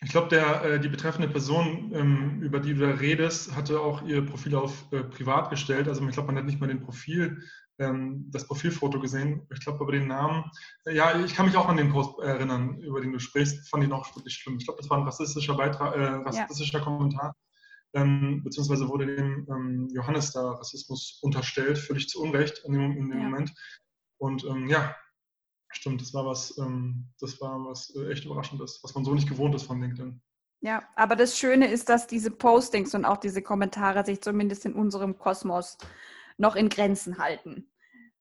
[0.00, 4.24] Ich glaube, äh, die betreffende Person, ähm, über die du da redest, hatte auch ihr
[4.24, 5.88] Profil auf äh, privat gestellt.
[5.88, 7.42] Also ich glaube, man hat nicht mal den Profil
[7.80, 9.46] ähm, das Profilfoto gesehen.
[9.52, 10.44] Ich glaube, über den Namen.
[10.86, 13.68] Ja, ich kann mich auch an den Post erinnern, über den du sprichst.
[13.68, 14.58] Fand ihn auch wirklich schlimm.
[14.58, 16.84] Ich glaube, das war ein rassistischer Beitrag, äh, rassistischer ja.
[16.84, 17.34] Kommentar.
[17.94, 23.08] Ähm, beziehungsweise wurde dem ähm, Johannes da Rassismus unterstellt, völlich zu Unrecht in dem, in
[23.08, 23.24] dem ja.
[23.24, 23.52] Moment.
[24.18, 24.94] Und ähm, ja,
[25.70, 29.28] stimmt, das war was, ähm, das war was äh, echt überraschendes, was man so nicht
[29.28, 30.20] gewohnt ist von LinkedIn.
[30.60, 34.74] Ja, aber das Schöne ist, dass diese Postings und auch diese Kommentare sich zumindest in
[34.74, 35.78] unserem Kosmos
[36.36, 37.70] noch in Grenzen halten.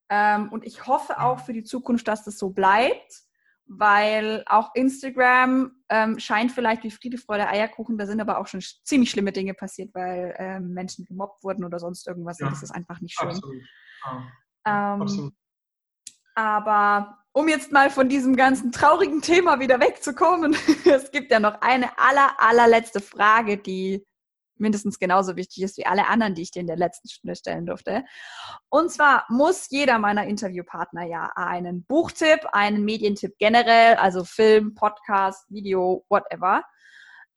[0.09, 3.23] Ähm, und ich hoffe auch für die Zukunft, dass das so bleibt,
[3.65, 8.61] weil auch Instagram ähm, scheint vielleicht wie Friede, Freude, Eierkuchen, da sind aber auch schon
[8.61, 12.39] ziemlich schlimme Dinge passiert, weil ähm, Menschen gemobbt wurden oder sonst irgendwas.
[12.39, 13.29] Ja, und das ist einfach nicht schön.
[13.29, 13.63] Absolut.
[14.05, 14.27] Ja,
[14.65, 15.33] ähm, absolut.
[16.38, 21.61] Aber um jetzt mal von diesem ganzen traurigen Thema wieder wegzukommen, es gibt ja noch
[21.61, 24.05] eine aller, allerletzte Frage, die
[24.59, 27.65] mindestens genauso wichtig ist wie alle anderen, die ich dir in der letzten Stunde stellen
[27.65, 28.05] durfte.
[28.69, 35.49] Und zwar muss jeder meiner Interviewpartner ja einen Buchtipp, einen Medientipp generell, also Film, Podcast,
[35.49, 36.63] Video, whatever,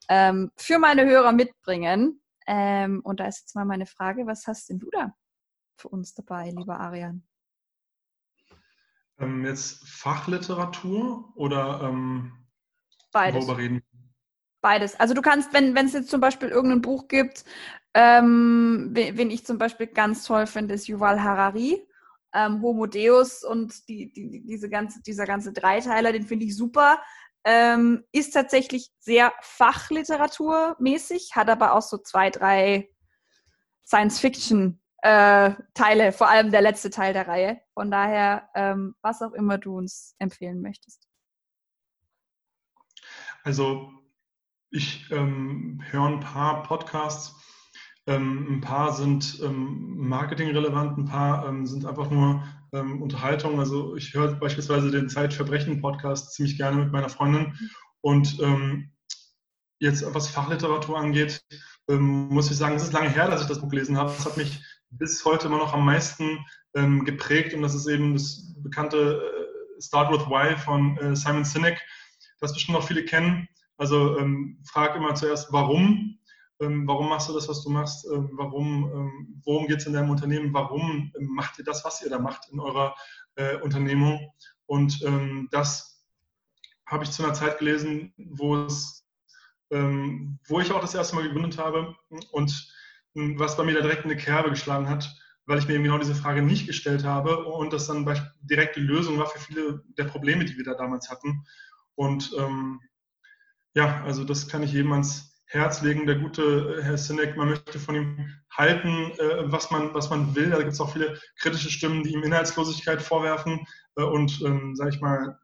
[0.09, 2.21] ähm, für meine Hörer mitbringen.
[2.45, 5.15] Ähm, und da ist jetzt mal meine Frage, was hast denn du da
[5.75, 7.23] für uns dabei, lieber Arian?
[9.21, 12.33] Ähm, jetzt Fachliteratur oder ähm,
[13.11, 13.35] Beides.
[13.35, 13.83] worüber reden?
[14.61, 14.99] Beides.
[14.99, 17.45] Also du kannst, wenn es jetzt zum Beispiel irgendein Buch gibt,
[17.93, 21.85] ähm, wen ich zum Beispiel ganz toll finde, ist Yuval Harari,
[22.33, 27.01] ähm, Homo Deus und die, die, diese ganze, dieser ganze Dreiteiler, den finde ich super.
[27.43, 32.89] Ähm, ist tatsächlich sehr fachliteraturmäßig, hat aber auch so zwei, drei
[33.83, 37.59] Science-Fiction äh, Teile, vor allem der letzte Teil der Reihe.
[37.73, 41.07] Von daher, ähm, was auch immer du uns empfehlen möchtest.
[43.43, 43.91] Also
[44.69, 47.35] ich ähm, höre ein paar Podcasts.
[48.07, 53.59] Ähm, ein paar sind ähm, marketingrelevant, ein paar ähm, sind einfach nur ähm, Unterhaltung.
[53.59, 57.57] Also ich höre beispielsweise den Zeitverbrechen-Podcast ziemlich gerne mit meiner Freundin.
[58.01, 58.91] Und ähm,
[59.79, 61.43] jetzt, was Fachliteratur angeht,
[61.87, 64.11] muss ich sagen, es ist lange her, dass ich das Buch gelesen habe.
[64.11, 68.51] Es hat mich bis heute immer noch am meisten geprägt und das ist eben das
[68.63, 71.81] bekannte äh, Start with Why von äh, Simon Sinek,
[72.39, 73.47] das bestimmt noch viele kennen.
[73.77, 76.19] Also ähm, frag immer zuerst, warum.
[76.59, 78.05] Ähm, warum machst du das, was du machst?
[78.05, 80.53] Ähm, warum, ähm, worum geht es in deinem Unternehmen?
[80.53, 82.95] Warum ähm, macht ihr das, was ihr da macht in eurer
[83.35, 84.31] äh, Unternehmung?
[84.67, 86.05] Und ähm, das
[86.85, 88.99] habe ich zu einer Zeit gelesen, wo es,
[89.69, 91.95] wo ich auch das erste Mal gegründet habe
[92.33, 92.73] und
[93.13, 95.13] was bei mir da direkt eine Kerbe geschlagen hat,
[95.45, 98.05] weil ich mir eben genau diese Frage nicht gestellt habe und das dann
[98.41, 101.45] direkt die Lösung war für viele der Probleme, die wir da damals hatten.
[101.95, 102.79] Und ähm,
[103.73, 106.05] ja, also das kann ich jedem ans Herz legen.
[106.05, 110.33] Der gute äh, Herr Sinek, man möchte von ihm halten, äh, was, man, was man
[110.35, 110.49] will.
[110.49, 113.65] Da gibt es auch viele kritische Stimmen, die ihm Inhaltslosigkeit vorwerfen
[113.97, 115.37] äh, und, ähm, sage ich mal,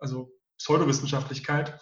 [0.00, 1.78] also Pseudowissenschaftlichkeit.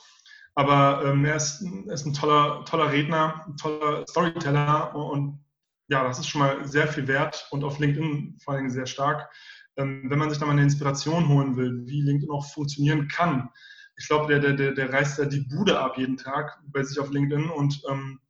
[0.54, 5.44] Aber ähm, er, ist, ist ein toller, toller Redner, ein toller Storyteller und
[5.88, 9.30] ja, das ist schon mal sehr viel wert und auf LinkedIn vor allem sehr stark.
[9.76, 13.50] Ähm, wenn man sich da mal eine Inspiration holen will, wie LinkedIn auch funktionieren kann,
[13.96, 16.98] ich glaube, der, der, der, der reißt da die Bude ab jeden Tag bei sich
[16.98, 18.20] auf LinkedIn und ähm,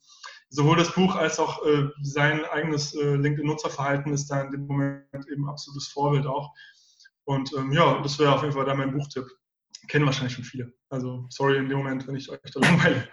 [0.48, 5.28] sowohl das Buch als auch äh, sein eigenes äh, LinkedIn-Nutzerverhalten ist da in dem Moment
[5.30, 6.52] eben absolutes Vorbild auch.
[7.24, 9.26] Und ähm, ja, das wäre auf jeden Fall da mein Buchtipp.
[9.88, 10.72] Kennen wahrscheinlich schon viele.
[10.88, 13.08] Also sorry in dem Moment, wenn ich euch da langweile.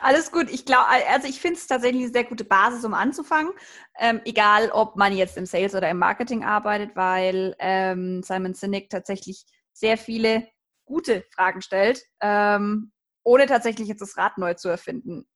[0.00, 0.50] Alles gut.
[0.50, 3.52] Ich glaube, also ich finde es tatsächlich eine sehr gute Basis, um anzufangen.
[3.98, 8.90] Ähm, egal, ob man jetzt im Sales oder im Marketing arbeitet, weil ähm, Simon Sinek
[8.90, 10.46] tatsächlich sehr viele
[10.84, 12.92] gute Fragen stellt, ähm,
[13.24, 15.26] ohne tatsächlich jetzt das Rad neu zu erfinden.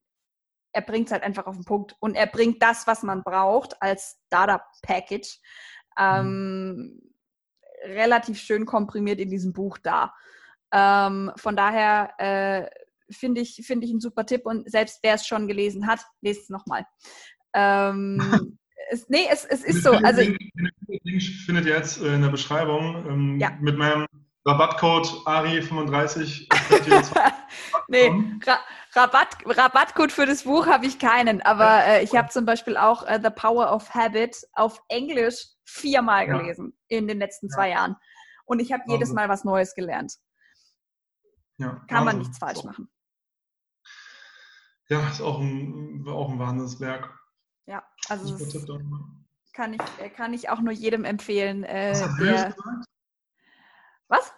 [0.72, 3.80] Er bringt es halt einfach auf den Punkt und er bringt das, was man braucht
[3.82, 5.40] als Startup-Package,
[5.98, 7.09] ähm, mhm.
[7.82, 10.14] Relativ schön komprimiert in diesem Buch da.
[10.72, 12.70] Ähm, von daher äh,
[13.10, 16.42] finde ich, find ich ein super Tipp und selbst wer es schon gelesen hat, lest
[16.44, 16.86] es nochmal.
[17.54, 18.58] Ähm,
[18.90, 19.90] es, nee, es, es ist so.
[19.90, 20.38] Also, den
[21.04, 23.50] Link findet ihr jetzt in der Beschreibung ähm, ja.
[23.60, 24.06] mit meinem
[24.46, 26.46] Rabattcode ARI35.
[27.88, 28.10] nee,
[28.46, 28.58] Ra
[28.92, 33.06] Rabatt, Rabattcode für das Buch habe ich keinen, aber äh, ich habe zum Beispiel auch
[33.06, 36.38] äh, The Power of Habit auf Englisch viermal ja.
[36.38, 37.54] gelesen in den letzten ja.
[37.54, 37.96] zwei Jahren.
[38.44, 40.18] Und ich habe jedes Mal was Neues gelernt.
[41.58, 42.90] Ja, Kann man nichts falsch machen.
[44.88, 47.16] Ja, ist auch ein, auch ein Wahnsinnswerk.
[47.66, 48.36] Ja, also
[49.52, 51.62] kann ich, äh, kann ich auch nur jedem empfehlen.
[51.62, 52.56] Äh, der,
[54.08, 54.32] was?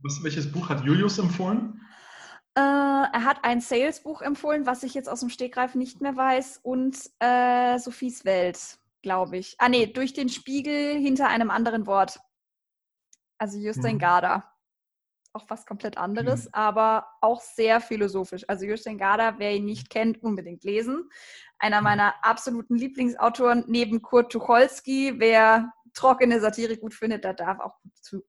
[0.00, 0.22] Was?
[0.22, 1.80] Welches Buch hat Julius empfohlen?
[2.54, 6.60] Äh, er hat ein Sales-Buch empfohlen, was ich jetzt aus dem Stegreif nicht mehr weiß,
[6.62, 9.54] und äh, Sophies Welt, glaube ich.
[9.58, 12.20] Ah, nee, durch den Spiegel hinter einem anderen Wort.
[13.38, 14.00] Also Justin mhm.
[14.00, 14.52] Garda.
[15.32, 16.50] Auch was komplett anderes, mhm.
[16.54, 18.44] aber auch sehr philosophisch.
[18.48, 21.08] Also Justin Garda, wer ihn nicht kennt, unbedingt lesen.
[21.58, 21.84] Einer mhm.
[21.84, 25.14] meiner absoluten Lieblingsautoren neben Kurt Tucholsky.
[25.18, 27.76] Wer trockene Satire gut findet, der darf auch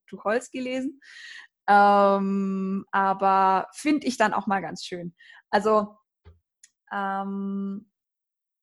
[0.08, 1.02] Tucholsky lesen.
[1.68, 5.16] Ähm, aber finde ich dann auch mal ganz schön.
[5.50, 5.98] Also
[6.92, 7.90] ähm,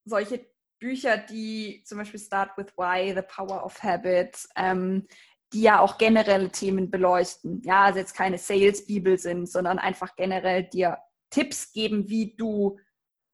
[0.05, 0.47] solche
[0.79, 5.07] Bücher, die zum Beispiel Start with Why, The Power of Habit, ähm,
[5.53, 7.63] die ja auch generelle Themen beleuchten.
[7.65, 10.99] Ja, also jetzt keine Sales-Bibel sind, sondern einfach generell dir
[11.31, 12.79] Tipps geben, wie du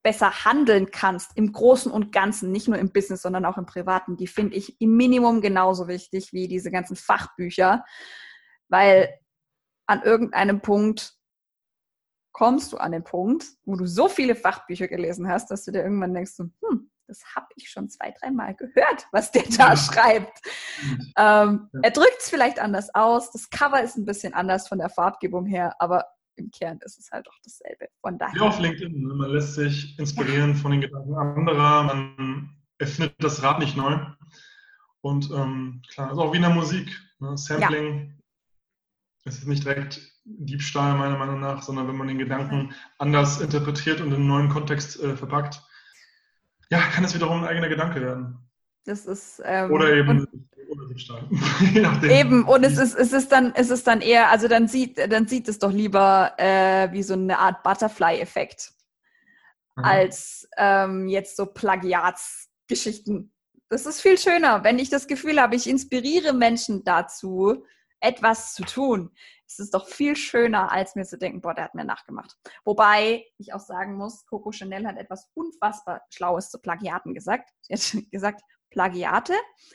[0.03, 4.17] besser handeln kannst im Großen und Ganzen, nicht nur im Business, sondern auch im Privaten,
[4.17, 7.83] die finde ich im Minimum genauso wichtig wie diese ganzen Fachbücher,
[8.67, 9.17] weil
[9.87, 11.15] an irgendeinem Punkt
[12.33, 15.83] kommst du an den Punkt, wo du so viele Fachbücher gelesen hast, dass du dir
[15.83, 19.77] irgendwann denkst, hm, das habe ich schon zwei, dreimal gehört, was der da ja.
[19.77, 20.41] schreibt.
[21.17, 21.79] Ähm, ja.
[21.83, 25.45] Er drückt es vielleicht anders aus, das Cover ist ein bisschen anders von der Farbgebung
[25.45, 26.05] her, aber
[26.37, 27.87] im Kern ist es halt auch dasselbe.
[28.01, 28.35] Von daher.
[28.35, 29.13] Wie auf LinkedIn, ne?
[29.13, 30.55] man lässt sich inspirieren ja.
[30.55, 33.97] von den Gedanken anderer, man erfindet das Rad nicht neu.
[35.01, 36.89] Und ähm, klar, also auch wie in der Musik.
[37.19, 37.37] Ne?
[37.37, 38.19] Sampling
[39.23, 39.31] ja.
[39.31, 44.07] ist nicht direkt Diebstahl meiner Meinung nach, sondern wenn man den Gedanken anders interpretiert und
[44.07, 45.61] in einen neuen Kontext äh, verpackt,
[46.75, 48.37] ja, kann es wiederum ein eigener Gedanke werden.
[48.85, 50.27] Das ist ähm, oder eben
[52.03, 55.27] Eben, und es ist, es ist dann, es ist dann eher, also dann sieht, dann
[55.27, 58.71] sieht es doch lieber äh, wie so eine Art Butterfly-Effekt,
[59.75, 63.31] als ähm, jetzt so Plagiatsgeschichten.
[63.69, 67.65] Das ist viel schöner, wenn ich das Gefühl habe, ich inspiriere Menschen dazu,
[67.99, 69.11] etwas zu tun.
[69.47, 72.35] Es ist doch viel schöner, als mir zu denken, boah, der hat mir nachgemacht.
[72.63, 77.51] Wobei ich auch sagen muss, Coco Chanel hat etwas unfassbar Schlaues zu Plagiaten gesagt.
[77.61, 78.41] Sie hat gesagt,
[78.71, 79.33] Plagiate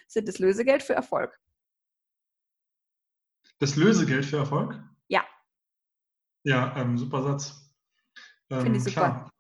[0.09, 1.39] sind das Lösegeld für Erfolg.
[3.59, 4.83] Das Lösegeld für Erfolg?
[5.09, 5.25] Ja.
[6.45, 7.73] Ja, ähm, super Satz.
[8.51, 9.01] Ähm, Finde ich super.
[9.01, 9.33] Klar.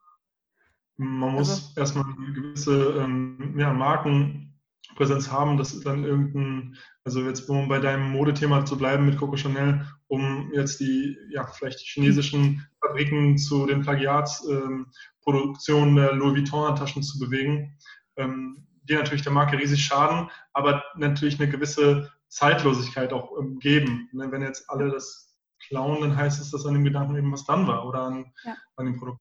[0.96, 1.80] Man muss also.
[1.80, 8.10] erstmal eine gewisse ähm, ja, Markenpräsenz haben, dass dann irgendein, also jetzt um bei deinem
[8.10, 13.82] Modethema zu bleiben mit Coco Chanel, um jetzt die, ja, vielleicht chinesischen Fabriken zu den
[13.82, 17.78] Plagiatsproduktionen ähm, der Louis Vuitton-Taschen zu bewegen.
[18.16, 24.08] Ähm, die natürlich der Marke riesig schaden, aber natürlich eine gewisse Zeitlosigkeit auch ähm, geben.
[24.12, 25.32] Ne, wenn jetzt alle das
[25.68, 28.56] klauen, dann heißt es, dass an dem Gedanken eben was dran war oder an, ja.
[28.76, 29.20] an dem Produkt.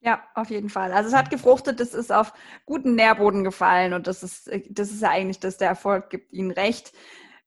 [0.00, 0.92] Ja, auf jeden Fall.
[0.92, 2.32] Also es hat gefruchtet, es ist auf
[2.64, 6.52] guten Nährboden gefallen und das ist, das ist ja eigentlich, dass der Erfolg gibt Ihnen
[6.52, 6.94] recht.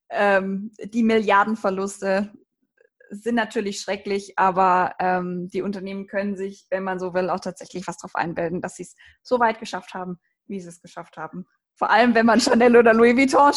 [0.09, 2.31] Ähm, die Milliardenverluste
[3.09, 7.87] sind natürlich schrecklich, aber ähm, die Unternehmen können sich, wenn man so will, auch tatsächlich
[7.87, 11.45] was darauf einbilden, dass sie es so weit geschafft haben, wie sie es geschafft haben.
[11.75, 13.53] Vor allem, wenn man Chanel oder Louis Vuitton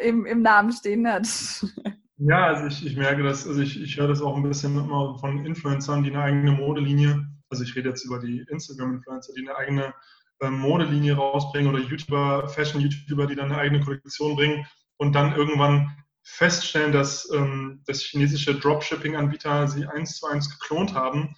[0.00, 1.26] im, im Namen stehen hat.
[2.22, 5.18] Ja, also ich, ich merke das, also ich, ich höre das auch ein bisschen immer
[5.18, 9.56] von Influencern, die eine eigene Modelinie, also ich rede jetzt über die Instagram-Influencer, die eine
[9.56, 9.94] eigene
[10.40, 14.66] äh, Modelinie rausbringen oder YouTuber, Fashion-YouTuber, die dann eine eigene Kollektion bringen
[14.98, 15.96] und dann irgendwann
[16.30, 21.36] feststellen, dass ähm, das chinesische Dropshipping-Anbieter sie eins zu eins geklont haben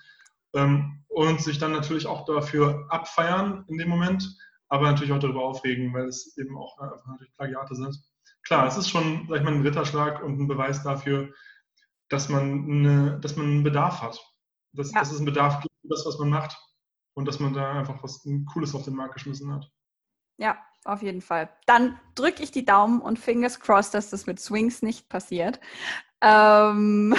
[0.55, 4.37] ähm, und sich dann natürlich auch dafür abfeiern in dem Moment
[4.73, 8.03] aber natürlich auch darüber aufregen, weil es eben auch äh, einfach natürlich Plagiate sind.
[8.43, 11.31] Klar, es ist schon, sag ich mal, ein Ritterschlag und ein Beweis dafür,
[12.09, 14.19] dass man, eine, dass man einen Bedarf hat.
[14.73, 15.01] Dass, ja.
[15.01, 16.57] dass es einen Bedarf gibt für das, was man macht
[17.15, 19.71] und dass man da einfach was Cooles auf den Markt geschmissen hat.
[20.39, 21.49] Ja, auf jeden Fall.
[21.67, 25.61] Dann drücke ich die Daumen und fingers crossed, dass das mit Swings nicht passiert.
[26.21, 27.15] Ähm.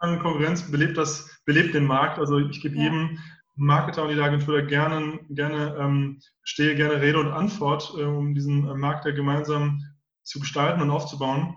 [0.00, 2.18] Konkurrenz belebt, das, belebt den Markt.
[2.18, 2.84] Also ich gebe ja.
[2.84, 3.18] jedem
[3.56, 8.68] Marketer und die Agentur gerne, gerne ähm, stehe gerne Rede und Antwort, äh, um diesen
[8.68, 9.82] äh, Markt ja gemeinsam
[10.22, 11.56] zu gestalten und aufzubauen.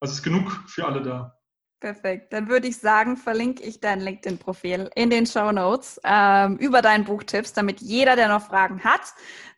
[0.00, 1.36] Also es ist genug für alle da.
[1.84, 2.32] Perfekt.
[2.32, 7.04] Dann würde ich sagen, verlinke ich dein LinkedIn-Profil in den Show Notes ähm, über deinen
[7.04, 9.02] Buchtipps, damit jeder, der noch Fragen hat,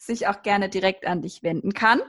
[0.00, 2.02] sich auch gerne direkt an dich wenden kann.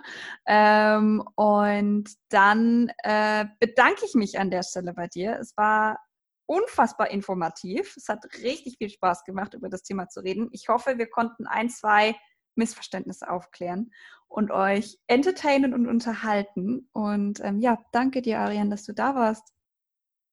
[0.48, 5.38] Ähm, und dann äh, bedanke ich mich an der Stelle bei dir.
[5.40, 6.00] Es war
[6.48, 7.96] unfassbar informativ.
[7.96, 10.50] Es hat richtig viel Spaß gemacht, über das Thema zu reden.
[10.52, 12.16] Ich hoffe, wir konnten ein, zwei
[12.56, 13.92] Missverständnisse aufklären
[14.28, 16.90] und euch entertainen und unterhalten.
[16.92, 19.54] Und ähm, ja, danke dir, Ariane, dass du da warst.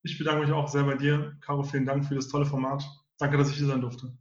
[0.04, 1.36] Ich bedanke mich auch sehr bei dir.
[1.40, 2.84] Caro, vielen Dank für das tolle Format.
[3.18, 4.12] Danke, dass ich hier sein durfte.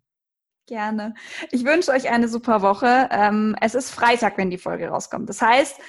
[0.65, 1.13] Gerne.
[1.51, 3.09] Ich wünsche euch eine super Woche.
[3.11, 5.29] Ähm, es ist Freitag, wenn die Folge rauskommt.
[5.29, 5.79] Das heißt,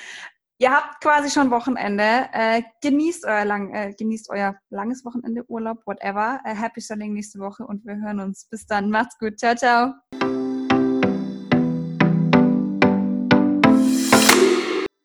[0.59, 2.29] Ihr habt quasi schon Wochenende.
[2.33, 6.41] Äh, genießt, euer lang, äh, genießt euer langes Wochenende, Urlaub, whatever.
[6.45, 8.47] Äh, happy Selling nächste Woche und wir hören uns.
[8.47, 8.89] Bis dann.
[8.89, 9.39] Macht's gut.
[9.39, 9.95] Ciao, ciao.